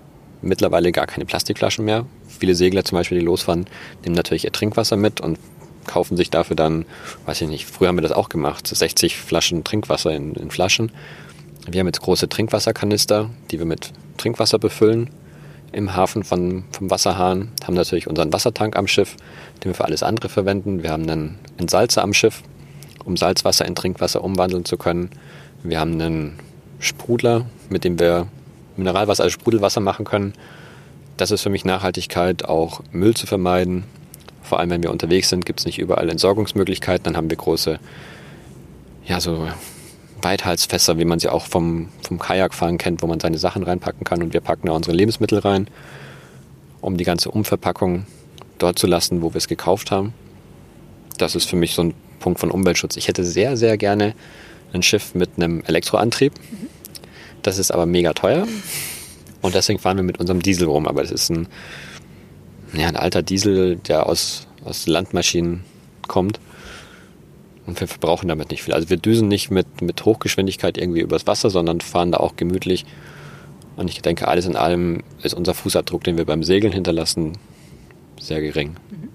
mittlerweile 0.43 0.93
gar 0.93 1.07
keine 1.07 1.25
Plastikflaschen 1.25 1.85
mehr. 1.85 2.07
Viele 2.29 2.55
Segler 2.55 2.85
zum 2.85 2.97
Beispiel, 2.97 3.19
die 3.19 3.25
losfahren, 3.25 3.67
nehmen 4.03 4.17
natürlich 4.17 4.45
ihr 4.45 4.53
Trinkwasser 4.53 4.97
mit 4.97 5.21
und 5.21 5.39
kaufen 5.87 6.17
sich 6.17 6.31
dafür 6.31 6.57
dann, 6.57 6.85
weiß 7.27 7.41
ich 7.41 7.49
nicht, 7.49 7.67
früher 7.67 7.89
haben 7.89 7.97
wir 7.97 8.03
das 8.03 8.13
auch 8.13 8.29
gemacht, 8.29 8.67
60 8.67 9.17
Flaschen 9.17 9.65
Trinkwasser 9.65 10.15
in, 10.15 10.35
in 10.35 10.51
Flaschen. 10.51 10.93
Wir 11.69 11.81
haben 11.81 11.87
jetzt 11.87 12.01
große 12.01 12.29
Trinkwasserkanister, 12.29 13.31
die 13.51 13.59
wir 13.59 13.67
mit 13.67 13.93
Trinkwasser 14.17 14.59
befüllen 14.59 15.11
im 15.73 15.97
Hafen 15.97 16.23
von, 16.23 16.65
vom 16.71 16.91
Wasserhahn, 16.91 17.51
haben 17.67 17.75
natürlich 17.75 18.07
unseren 18.07 18.33
Wassertank 18.33 18.77
am 18.77 18.87
Schiff, 18.87 19.17
den 19.63 19.71
wir 19.71 19.75
für 19.75 19.85
alles 19.85 20.03
andere 20.03 20.29
verwenden. 20.29 20.83
Wir 20.83 20.91
haben 20.91 21.09
einen 21.09 21.39
Entsalzer 21.57 22.03
am 22.03 22.13
Schiff, 22.13 22.43
um 23.05 23.17
Salzwasser 23.17 23.65
in 23.65 23.75
Trinkwasser 23.75 24.23
umwandeln 24.23 24.65
zu 24.65 24.77
können. 24.77 25.11
Wir 25.63 25.81
haben 25.81 26.01
einen 26.01 26.39
Sprudler, 26.79 27.47
mit 27.69 27.85
dem 27.85 27.99
wir 27.99 28.27
Mineralwasser 28.77 29.25
als 29.25 29.33
Sprudelwasser 29.33 29.81
machen 29.81 30.05
können. 30.05 30.35
Das 31.17 31.31
ist 31.31 31.43
für 31.43 31.51
mich 31.51 31.65
Nachhaltigkeit, 31.65 32.45
auch 32.45 32.81
Müll 32.91 33.15
zu 33.15 33.27
vermeiden. 33.27 33.85
Vor 34.43 34.59
allem, 34.59 34.71
wenn 34.71 34.83
wir 34.83 34.91
unterwegs 34.91 35.29
sind, 35.29 35.47
gibt 35.47 35.61
es 35.61 35.67
nicht 35.67 35.79
überall 35.79 36.09
Entsorgungsmöglichkeiten. 36.09 37.05
Dann 37.05 37.17
haben 37.17 37.31
wir 37.31 37.37
große, 37.37 37.79
ja, 39.07 39.21
so 39.21 39.47
Weithalsfässer, 40.23 40.99
wie 40.99 41.05
man 41.05 41.19
sie 41.19 41.29
auch 41.29 41.47
vom, 41.47 41.89
vom 42.07 42.19
Kajakfahren 42.19 42.79
kennt, 42.79 43.03
wo 43.03 43.07
man 43.07 43.21
seine 43.21 43.39
Sachen 43.39 43.63
reinpacken 43.63 44.05
kann. 44.05 44.23
Und 44.23 44.33
wir 44.33 44.41
packen 44.41 44.67
da 44.67 44.73
unsere 44.73 44.97
Lebensmittel 44.97 45.39
rein, 45.39 45.69
um 46.81 46.97
die 46.97 47.05
ganze 47.05 47.31
Umverpackung 47.31 48.07
dort 48.59 48.79
zu 48.79 48.87
lassen, 48.87 49.23
wo 49.23 49.33
wir 49.33 49.39
es 49.39 49.49
gekauft 49.49 49.91
haben. 49.91 50.15
Das 51.19 51.35
ist 51.35 51.49
für 51.49 51.57
mich 51.57 51.75
so 51.75 51.83
ein 51.83 51.95
Punkt 52.21 52.41
von 52.41 52.51
Umweltschutz. 52.51 52.97
Ich 52.97 53.09
hätte 53.09 53.25
sehr, 53.25 53.57
sehr 53.57 53.77
gerne 53.77 54.15
ein 54.73 54.83
Schiff 54.83 55.15
mit 55.15 55.31
einem 55.37 55.63
Elektroantrieb. 55.67 56.33
Das 57.43 57.59
ist 57.59 57.71
aber 57.71 57.87
mega 57.87 58.13
teuer. 58.13 58.47
Und 59.43 59.55
deswegen 59.55 59.79
fahren 59.79 59.97
wir 59.97 60.05
mit 60.05 60.21
unserem 60.21 60.41
Diesel 60.41 60.69
rum. 60.69 60.87
Aber 60.87 61.03
das 61.03 61.11
ist 61.11 61.31
ein, 61.31 61.49
ja, 62.73 62.87
ein 62.87 62.97
alter 62.97 63.23
Diesel, 63.23 63.77
der 63.77 64.07
aus, 64.07 64.47
aus 64.65 64.87
Landmaschinen 64.87 65.65
kommt. 66.07 66.41
Und 67.67 67.81
wir 67.81 67.87
verbrauchen 67.87 68.29
damit 68.29 68.51
nicht 68.51 68.63
viel. 68.63 68.75
Also 68.75 68.91
wir 68.91 68.97
düsen 68.97 69.29
nicht 69.29 69.51
mit, 69.51 69.83
mit 69.83 70.05
Hochgeschwindigkeit 70.05 70.77
irgendwie 70.79 71.01
übers 71.01 71.27
Wasser, 71.27 71.49
sondern 71.51 71.81
fahren 71.81 72.13
da 72.13 72.19
auch 72.19 72.37
gemütlich. 72.37 72.85
Und 73.77 73.89
ich 73.89 74.03
denke, 74.03 74.29
alles 74.29 74.47
in 74.47 74.57
allem 74.57 75.03
ist 75.23 75.35
unser 75.35 75.55
Fußabdruck, 75.55 76.05
den 76.05 76.17
wir 76.17 76.25
beim 76.25 76.43
Segeln 76.43 76.73
hinterlassen, 76.73 77.39
sehr 78.21 78.41
gering. 78.41 78.77
Mhm. 78.91 79.09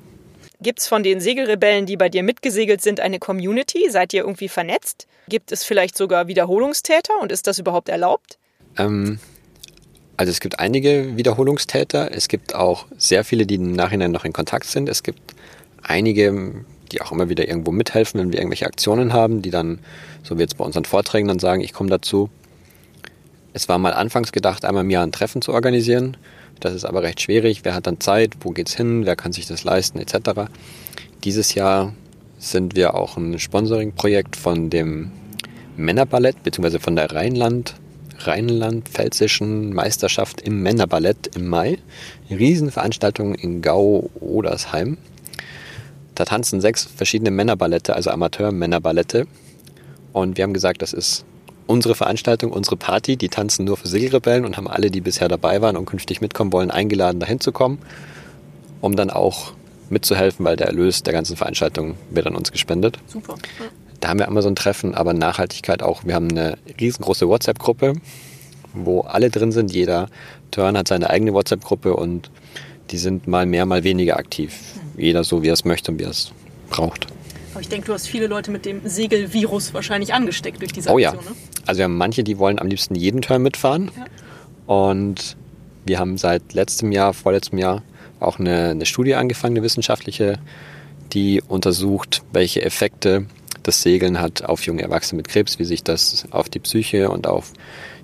Gibt 0.59 0.79
es 0.79 0.87
von 0.87 1.03
den 1.03 1.19
Segelrebellen, 1.19 1.85
die 1.85 1.97
bei 1.97 2.09
dir 2.09 2.23
mitgesegelt 2.23 2.81
sind, 2.81 2.99
eine 2.99 3.19
Community? 3.19 3.89
Seid 3.91 4.13
ihr 4.13 4.21
irgendwie 4.21 4.49
vernetzt? 4.49 5.07
Gibt 5.29 5.51
es 5.51 5.63
vielleicht 5.63 5.95
sogar 5.95 6.27
Wiederholungstäter 6.27 7.13
und 7.21 7.31
ist 7.31 7.45
das 7.45 7.59
überhaupt 7.59 7.89
erlaubt? 7.89 8.39
Ähm, 8.77 9.19
also 10.15 10.31
es 10.31 10.39
gibt 10.39 10.59
einige 10.59 11.15
Wiederholungstäter. 11.15 12.11
Es 12.11 12.27
gibt 12.27 12.55
auch 12.55 12.87
sehr 12.97 13.23
viele, 13.23 13.45
die 13.45 13.55
im 13.55 13.73
Nachhinein 13.73 14.11
noch 14.11 14.25
in 14.25 14.33
Kontakt 14.33 14.65
sind. 14.65 14.89
Es 14.89 15.03
gibt 15.03 15.35
einige, 15.83 16.65
die 16.91 17.01
auch 17.01 17.11
immer 17.11 17.29
wieder 17.29 17.47
irgendwo 17.47 17.71
mithelfen, 17.71 18.19
wenn 18.19 18.31
wir 18.31 18.39
irgendwelche 18.39 18.65
Aktionen 18.65 19.13
haben, 19.13 19.41
die 19.41 19.51
dann, 19.51 19.79
so 20.23 20.37
wie 20.37 20.41
jetzt 20.41 20.57
bei 20.57 20.65
unseren 20.65 20.85
Vorträgen, 20.85 21.27
dann 21.27 21.39
sagen, 21.39 21.61
ich 21.61 21.73
komme 21.73 21.89
dazu. 21.89 22.29
Es 23.53 23.69
war 23.69 23.77
mal 23.77 23.93
anfangs 23.93 24.31
gedacht, 24.31 24.65
einmal 24.65 24.83
im 24.83 24.89
Jahr 24.89 25.03
ein 25.03 25.11
Treffen 25.11 25.41
zu 25.41 25.53
organisieren. 25.53 26.17
Das 26.59 26.73
ist 26.73 26.85
aber 26.85 27.03
recht 27.03 27.21
schwierig. 27.21 27.61
Wer 27.63 27.75
hat 27.75 27.87
dann 27.87 27.99
Zeit? 27.99 28.33
Wo 28.41 28.51
geht's 28.51 28.75
hin? 28.75 29.05
Wer 29.05 29.15
kann 29.15 29.31
sich 29.31 29.45
das 29.45 29.63
leisten? 29.63 29.99
Etc. 29.99 30.15
Dieses 31.23 31.53
Jahr 31.53 31.93
sind 32.39 32.75
wir 32.75 32.93
auch 32.93 33.17
ein 33.17 33.39
Sponsoring-Projekt 33.39 34.35
von 34.35 34.69
dem 34.69 35.11
Männerballett 35.75 36.43
beziehungsweise 36.43 36.79
von 36.79 36.95
der 36.95 37.11
Rheinland 37.11 37.75
Rheinland-Pfälzischen 38.19 39.73
Meisterschaft 39.73 40.41
im 40.41 40.61
Männerballett 40.61 41.35
im 41.35 41.47
Mai. 41.47 41.77
Riesenveranstaltung 42.29 43.35
in 43.35 43.61
Gau-Odersheim. 43.61 44.97
Da 46.17 46.25
tanzen 46.25 46.61
sechs 46.61 46.83
verschiedene 46.83 47.29
Männerballette, 47.29 47.95
also 47.95 48.09
Amateur-Männerballette. 48.09 49.27
Und 50.13 50.35
wir 50.35 50.45
haben 50.45 50.53
gesagt, 50.53 50.81
das 50.81 50.91
ist 50.91 51.25
unsere 51.67 51.93
Veranstaltung, 51.93 52.51
unsere 52.51 52.75
Party. 52.75 53.17
Die 53.17 53.29
tanzen 53.29 53.65
nur 53.65 53.77
für 53.77 53.87
Segelrebellen 53.87 54.43
und 54.43 54.57
haben 54.57 54.67
alle, 54.67 54.89
die 54.89 54.99
bisher 54.99 55.27
dabei 55.27 55.61
waren 55.61 55.77
und 55.77 55.85
künftig 55.85 56.19
mitkommen 56.19 56.51
wollen, 56.51 56.71
eingeladen, 56.71 57.19
dahin 57.19 57.39
zu 57.39 57.51
kommen, 57.51 57.77
um 58.81 58.95
dann 58.95 59.11
auch 59.11 59.53
mitzuhelfen, 59.91 60.43
weil 60.43 60.55
der 60.55 60.65
Erlös 60.65 61.03
der 61.03 61.13
ganzen 61.13 61.37
Veranstaltung 61.37 61.97
wird 62.09 62.25
an 62.25 62.35
uns 62.35 62.51
gespendet. 62.51 62.97
Super. 63.05 63.35
Da 63.99 64.07
haben 64.09 64.17
wir 64.17 64.27
immer 64.27 64.41
so 64.41 64.49
ein 64.49 64.55
Treffen, 64.55 64.95
aber 64.95 65.13
Nachhaltigkeit 65.13 65.83
auch. 65.83 66.03
Wir 66.03 66.15
haben 66.15 66.31
eine 66.31 66.57
riesengroße 66.81 67.27
WhatsApp-Gruppe, 67.27 67.93
wo 68.73 69.01
alle 69.01 69.29
drin 69.29 69.51
sind. 69.51 69.71
Jeder 69.71 70.09
Turn 70.49 70.75
hat 70.79 70.87
seine 70.87 71.11
eigene 71.11 71.35
WhatsApp-Gruppe 71.35 71.95
und 71.95 72.31
die 72.91 72.97
sind 72.97 73.27
mal 73.27 73.45
mehr, 73.45 73.65
mal 73.65 73.83
weniger 73.83 74.17
aktiv 74.17 74.53
jeder 74.97 75.23
so, 75.23 75.43
wie 75.43 75.49
er 75.49 75.53
es 75.53 75.63
möchte 75.63 75.91
und 75.91 75.99
wie 75.99 76.03
er 76.03 76.09
es 76.09 76.31
braucht. 76.69 77.07
Aber 77.53 77.61
ich 77.61 77.69
denke, 77.69 77.87
du 77.87 77.93
hast 77.93 78.07
viele 78.07 78.27
Leute 78.27 78.51
mit 78.51 78.65
dem 78.65 78.81
Segelvirus 78.83 79.73
wahrscheinlich 79.73 80.13
angesteckt 80.13 80.61
durch 80.61 80.73
diese 80.73 80.89
Aktion. 80.89 81.15
Oh 81.15 81.23
ja. 81.23 81.29
Ne? 81.29 81.35
Also 81.65 81.79
wir 81.79 81.85
haben 81.85 81.97
manche, 81.97 82.23
die 82.23 82.37
wollen 82.37 82.59
am 82.59 82.67
liebsten 82.67 82.95
jeden 82.95 83.21
Turn 83.21 83.41
mitfahren. 83.41 83.91
Ja. 83.95 84.05
Und 84.73 85.37
wir 85.85 85.99
haben 85.99 86.17
seit 86.17 86.53
letztem 86.53 86.91
Jahr, 86.91 87.13
vorletztem 87.13 87.57
Jahr 87.57 87.83
auch 88.19 88.39
eine, 88.39 88.69
eine 88.69 88.85
Studie 88.85 89.15
angefangen, 89.15 89.55
eine 89.55 89.63
wissenschaftliche, 89.63 90.39
die 91.13 91.41
untersucht, 91.47 92.23
welche 92.33 92.61
Effekte 92.61 93.25
das 93.63 93.81
Segeln 93.81 94.19
hat 94.19 94.43
auf 94.43 94.65
junge 94.65 94.81
Erwachsene 94.81 95.17
mit 95.17 95.27
Krebs, 95.27 95.59
wie 95.59 95.65
sich 95.65 95.83
das 95.83 96.25
auf 96.31 96.49
die 96.49 96.59
Psyche 96.59 97.09
und 97.09 97.27
auf 97.27 97.53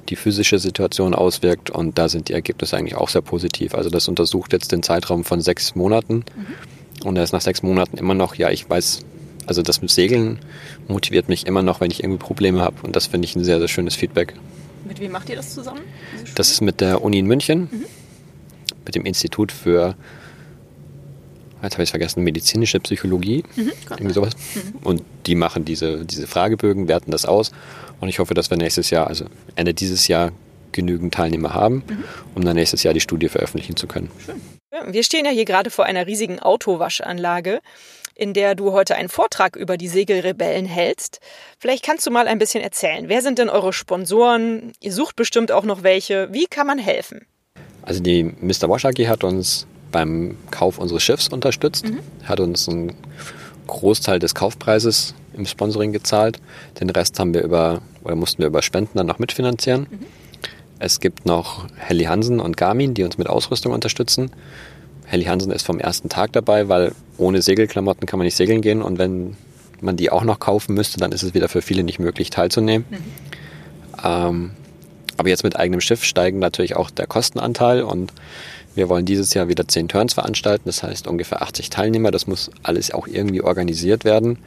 die 0.10 0.16
physische 0.16 0.60
Situation 0.60 1.14
auswirkt. 1.14 1.70
Und 1.70 1.98
da 1.98 2.10
sind 2.10 2.30
die 2.30 2.34
Ergebnisse 2.34 2.78
eigentlich 2.78 2.96
auch 2.96 3.10
sehr 3.10 3.22
positiv. 3.22 3.76
Also 3.76 3.90
das 3.90 4.08
untersucht 4.08 4.54
jetzt 4.54 4.72
den 4.72 4.84
Zeitraum 4.84 5.24
von 5.24 5.42
sechs 5.42 5.76
Monaten. 5.76 6.26
Mhm. 6.36 7.06
Und 7.06 7.18
er 7.18 7.24
ist 7.24 7.34
nach 7.34 7.42
sechs 7.42 7.64
Monaten 7.64 7.98
immer 7.98 8.14
noch, 8.14 8.36
ja, 8.36 8.50
ich 8.50 8.70
weiß, 8.70 9.02
also 9.46 9.62
das 9.62 9.82
mit 9.82 9.92
Segeln 9.92 10.40
motiviert 10.88 11.30
mich 11.30 11.46
immer 11.48 11.62
noch, 11.62 11.82
wenn 11.82 11.92
ich 11.92 12.04
irgendwie 12.04 12.20
Probleme 12.20 12.62
habe. 12.62 12.76
Und 12.84 12.96
das 12.96 13.08
finde 13.08 13.26
ich 13.26 13.36
ein 13.36 13.44
sehr, 13.44 13.60
sehr 13.60 13.68
schönes 13.68 13.96
Feedback. 13.96 14.34
Mit 14.88 15.00
wem 15.00 15.12
macht 15.12 15.30
ihr 15.30 15.36
das 15.36 15.54
zusammen? 15.54 15.82
Das 16.36 16.52
ist 16.52 16.62
mit 16.62 16.82
der 16.82 17.02
Uni 17.02 17.20
in 17.20 17.26
München, 17.26 17.70
mhm. 17.72 17.86
mit 18.86 18.96
dem 18.96 19.06
Institut 19.06 19.52
für, 19.52 19.96
jetzt 21.64 21.74
habe 21.74 21.84
ich 21.84 21.88
es 21.88 21.92
vergessen, 21.92 22.24
medizinische 22.24 22.80
Psychologie, 22.80 23.44
mhm, 23.56 23.72
irgendwie 23.90 24.14
sowas. 24.14 24.34
Mhm. 24.56 24.80
Und 24.84 25.02
die 25.26 25.36
machen 25.36 25.66
diese, 25.66 26.06
diese 26.06 26.28
Fragebögen, 26.28 26.88
werten 26.88 27.12
das 27.12 27.26
aus. 27.26 27.52
Und 28.00 28.10
ich 28.10 28.20
hoffe, 28.20 28.34
dass 28.34 28.50
wir 28.50 28.58
nächstes 28.58 28.90
Jahr, 28.90 29.08
also 29.08 29.26
Ende 29.56 29.74
dieses 29.74 30.08
Jahr, 30.08 30.32
genügend 30.72 31.14
Teilnehmer 31.14 31.54
haben, 31.54 31.84
mhm. 31.88 32.04
um 32.36 32.44
dann 32.44 32.56
nächstes 32.56 32.84
Jahr 32.84 32.94
die 32.94 33.00
Studie 33.00 33.30
veröffentlichen 33.30 33.76
zu 33.76 33.88
können. 33.88 34.10
Schön. 34.26 34.42
Wir 34.88 35.04
stehen 35.04 35.26
ja 35.26 35.32
hier 35.32 35.46
gerade 35.46 35.70
vor 35.70 35.86
einer 35.86 36.08
riesigen 36.08 36.40
Autowaschanlage, 36.40 37.62
in 38.16 38.34
der 38.34 38.56
du 38.56 38.72
heute 38.72 38.96
einen 38.96 39.10
Vortrag 39.10 39.56
über 39.56 39.78
die 39.78 39.88
Segelrebellen 39.88 40.66
hältst. 40.66 41.20
Vielleicht 41.60 41.86
kannst 41.86 42.06
du 42.06 42.12
mal 42.12 42.28
ein 42.28 42.40
bisschen 42.40 42.64
erzählen. 42.64 43.08
Wer 43.08 43.22
sind 43.22 43.40
denn 43.40 43.50
eure 43.50 43.72
Sponsoren? 43.72 44.74
Ihr 44.82 44.92
sucht 44.92 45.16
bestimmt 45.16 45.52
auch 45.52 45.64
noch 45.64 45.84
welche. 45.84 46.32
Wie 46.32 46.48
kann 46.48 46.68
man 46.68 46.80
helfen? 46.80 47.26
Also 47.84 48.02
die 48.02 48.24
Mr. 48.24 48.68
Wash 48.70 48.86
AG 48.86 49.08
hat 49.08 49.24
uns 49.24 49.68
beim 49.94 50.36
Kauf 50.52 50.78
unseres 50.78 51.04
Schiffs 51.04 51.30
unterstützt, 51.30 51.86
mhm. 51.86 52.00
hat 52.26 52.42
uns 52.42 52.68
einen 52.68 52.92
Großteil 53.68 54.20
des 54.20 54.36
Kaufpreises 54.36 55.16
im 55.34 55.46
Sponsoring 55.46 55.94
gezahlt. 55.94 56.40
Den 56.82 56.90
Rest 56.90 57.18
haben 57.20 57.34
wir 57.34 57.44
über 57.44 57.82
oder 58.04 58.16
mussten 58.16 58.40
wir 58.40 58.48
über 58.48 58.62
Spenden 58.62 58.98
dann 58.98 59.08
noch 59.08 59.20
mitfinanzieren. 59.20 59.88
Mhm. 59.90 60.06
Es 60.80 61.00
gibt 61.00 61.26
noch 61.26 61.68
Helly 61.78 62.04
Hansen 62.04 62.42
und 62.42 62.58
Garmin, 62.58 62.94
die 62.94 63.04
uns 63.04 63.18
mit 63.18 63.30
Ausrüstung 63.30 63.72
unterstützen. 63.72 64.32
Helly 65.06 65.24
Hansen 65.26 65.52
ist 65.52 65.66
vom 65.66 65.80
ersten 65.80 66.10
Tag 66.10 66.34
dabei, 66.34 66.68
weil 66.68 66.92
ohne 67.18 67.42
Segelklamotten 67.42 68.06
kann 68.06 68.20
man 68.20 68.26
nicht 68.26 68.36
segeln 68.36 68.62
gehen 68.62 68.82
und 68.82 68.98
wenn 68.98 69.38
man 69.80 69.96
die 69.96 70.12
auch 70.12 70.24
noch 70.24 70.40
kaufen 70.40 70.74
müsste, 70.74 71.00
dann 71.00 71.12
ist 71.12 71.24
es 71.24 71.34
wieder 71.34 71.48
für 71.48 71.62
viele 71.62 71.84
nicht 71.84 72.00
möglich 72.00 72.30
teilzunehmen. 72.32 72.86
Mhm. 72.90 72.98
Ähm, 74.04 74.52
aber 75.18 75.30
jetzt 75.30 75.44
mit 75.44 75.56
eigenem 75.56 75.82
Schiff 75.82 76.04
steigen 76.04 76.40
natürlich 76.40 76.76
auch 76.76 76.90
der 76.90 77.08
Kostenanteil 77.08 77.84
und 77.84 78.12
wir 78.76 78.90
wollen 78.90 79.06
dieses 79.06 79.34
Jahr 79.34 79.48
wieder 79.48 79.68
zehn 79.68 79.88
Turns 79.88 80.14
veranstalten, 80.14 80.64
das 80.66 80.84
heißt 80.84 81.08
ungefähr 81.08 81.42
80 81.42 81.70
Teilnehmer. 81.70 82.12
Das 82.12 82.28
muss 82.28 82.50
alles 82.64 82.92
auch 82.92 83.08
irgendwie 83.08 83.42
organisiert 83.42 84.04
werden. 84.04 84.40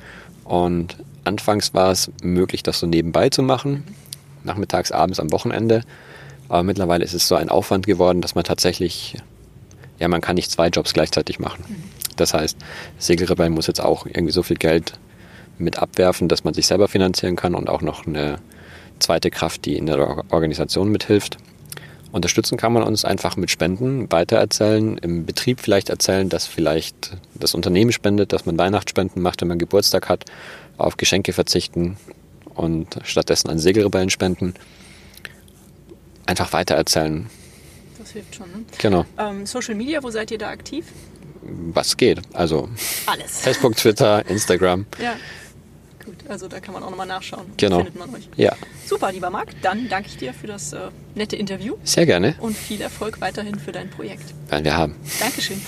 Und 0.45 0.97
anfangs 1.25 1.75
war 1.75 1.93
es 1.93 2.11
möglich, 2.23 2.63
das 2.63 2.79
so 2.81 2.87
nebenbei 2.87 3.31
zu 3.31 3.43
machen, 3.43 3.85
nachmittags, 4.45 4.93
abends, 4.93 5.21
am 5.21 5.33
Wochenende. 5.33 5.83
Aber 6.49 6.63
mittlerweile 6.63 7.05
ist 7.05 7.15
es 7.15 7.29
so 7.29 7.35
ein 7.35 7.49
Aufwand 7.49 7.87
geworden, 7.87 8.21
dass 8.21 8.35
man 8.35 8.45
tatsächlich, 8.45 9.17
ja, 9.99 10.09
man 10.09 10.21
kann 10.21 10.37
nicht 10.37 10.51
zwei 10.51 10.69
Jobs 10.69 10.93
gleichzeitig 10.93 11.39
machen. 11.39 11.65
Das 12.17 12.35
heißt, 12.35 12.57
Segelrebell 12.99 13.51
muss 13.51 13.67
jetzt 13.67 13.81
auch 13.81 14.07
irgendwie 14.07 14.33
so 14.33 14.43
viel 14.43 14.57
Geld 14.57 14.95
mit 15.59 15.79
abwerfen, 15.79 16.29
dass 16.29 16.45
man 16.45 16.55
sich 16.55 16.67
selber 16.67 16.89
finanzieren 16.89 17.37
kann 17.37 17.55
und 17.55 17.69
auch 17.69 17.83
noch 17.83 18.07
eine 18.07 18.39
zweite 18.99 19.31
Kraft, 19.31 19.65
die 19.65 19.77
in 19.77 19.87
der 19.87 20.25
Organisation 20.31 20.91
mithilft. 20.91 21.39
Unterstützen 22.13 22.57
kann 22.57 22.73
man 22.73 22.83
uns 22.83 23.05
einfach 23.05 23.37
mit 23.37 23.51
Spenden, 23.51 24.11
weitererzählen, 24.11 24.97
im 24.99 25.27
Betrieb 25.27 25.61
vielleicht 25.61 25.91
erzählen, 25.91 26.29
dass 26.29 26.47
vielleicht 26.47 27.17
das 27.35 27.55
Unternehmen 27.55 27.93
spendet, 27.93 28.33
dass 28.33 28.47
man 28.47 28.57
Weihnachtsspenden 28.59 29.21
macht, 29.21 29.41
wenn 29.41 29.49
man 29.49 29.59
Geburtstag 29.59 30.09
hat, 30.09 30.25
auf 30.79 30.97
Geschenke 30.97 31.33
verzichten 31.33 31.97
und 32.55 32.99
stattdessen 33.03 33.51
an 33.51 33.59
Segelrebellen 33.59 34.11
spenden 34.11 34.55
einfach 36.27 36.53
weitererzählen. 36.53 37.29
Das 37.99 38.11
hilft 38.11 38.35
schon, 38.35 38.51
ne? 38.51 38.65
Genau. 38.79 39.05
Ähm, 39.19 39.47
Social 39.47 39.75
Media, 39.75 40.03
wo 40.03 40.11
seid 40.11 40.31
ihr 40.31 40.39
da 40.39 40.49
aktiv? 40.49 40.87
Was 41.43 41.97
geht? 41.97 42.21
Also 42.33 42.69
alles. 43.07 43.41
Facebook, 43.41 43.77
Twitter, 43.77 44.27
Instagram. 44.29 44.87
Ja. 45.01 45.15
Also 46.29 46.49
da 46.49 46.61
kann 46.61 46.75
man 46.75 46.83
auch 46.83 46.91
nochmal 46.91 47.07
nachschauen. 47.07 47.53
Genau. 47.57 47.79
Findet 47.79 47.97
man 47.97 48.15
euch. 48.15 48.29
Ja. 48.37 48.55
Super, 48.87 49.13
lieber 49.13 49.31
Marc. 49.31 49.51
Dann 49.63 49.89
danke 49.89 50.09
ich 50.09 50.17
dir 50.17 50.35
für 50.35 50.47
das 50.47 50.73
äh, 50.73 50.91
nette 51.15 51.37
Interview. 51.37 51.77
Sehr 51.85 52.07
gerne. 52.07 52.37
Und 52.41 52.57
viel 52.57 52.81
Erfolg 52.81 53.21
weiterhin 53.21 53.59
für 53.59 53.73
dein 53.73 53.91
Projekt. 53.91 54.35
Werden 54.49 54.65
wir 54.65 54.77
haben. 54.77 54.97
Dankeschön. 55.21 55.61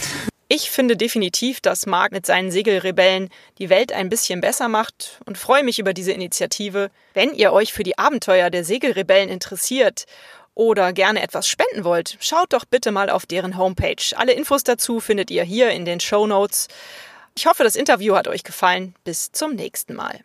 Ich 0.50 0.70
finde 0.70 0.96
definitiv, 0.96 1.60
dass 1.60 1.84
Marc 1.84 2.10
mit 2.10 2.24
seinen 2.24 2.50
Segelrebellen 2.50 3.28
die 3.58 3.68
Welt 3.68 3.92
ein 3.92 4.08
bisschen 4.08 4.40
besser 4.40 4.68
macht 4.68 5.20
und 5.26 5.36
freue 5.36 5.62
mich 5.62 5.78
über 5.78 5.92
diese 5.92 6.12
Initiative. 6.12 6.90
Wenn 7.12 7.34
ihr 7.34 7.52
euch 7.52 7.74
für 7.74 7.82
die 7.82 7.98
Abenteuer 7.98 8.48
der 8.48 8.64
Segelrebellen 8.64 9.28
interessiert 9.28 10.06
oder 10.54 10.94
gerne 10.94 11.22
etwas 11.22 11.46
spenden 11.48 11.84
wollt, 11.84 12.16
schaut 12.20 12.54
doch 12.54 12.64
bitte 12.64 12.92
mal 12.92 13.10
auf 13.10 13.26
deren 13.26 13.58
Homepage. 13.58 14.02
Alle 14.16 14.32
Infos 14.32 14.64
dazu 14.64 15.00
findet 15.00 15.30
ihr 15.30 15.42
hier 15.42 15.70
in 15.70 15.84
den 15.84 16.00
Show 16.00 16.26
Notes. 16.26 16.68
Ich 17.36 17.44
hoffe, 17.44 17.62
das 17.62 17.76
Interview 17.76 18.16
hat 18.16 18.26
euch 18.26 18.42
gefallen. 18.42 18.94
Bis 19.04 19.30
zum 19.30 19.54
nächsten 19.54 19.94
Mal. 19.94 20.24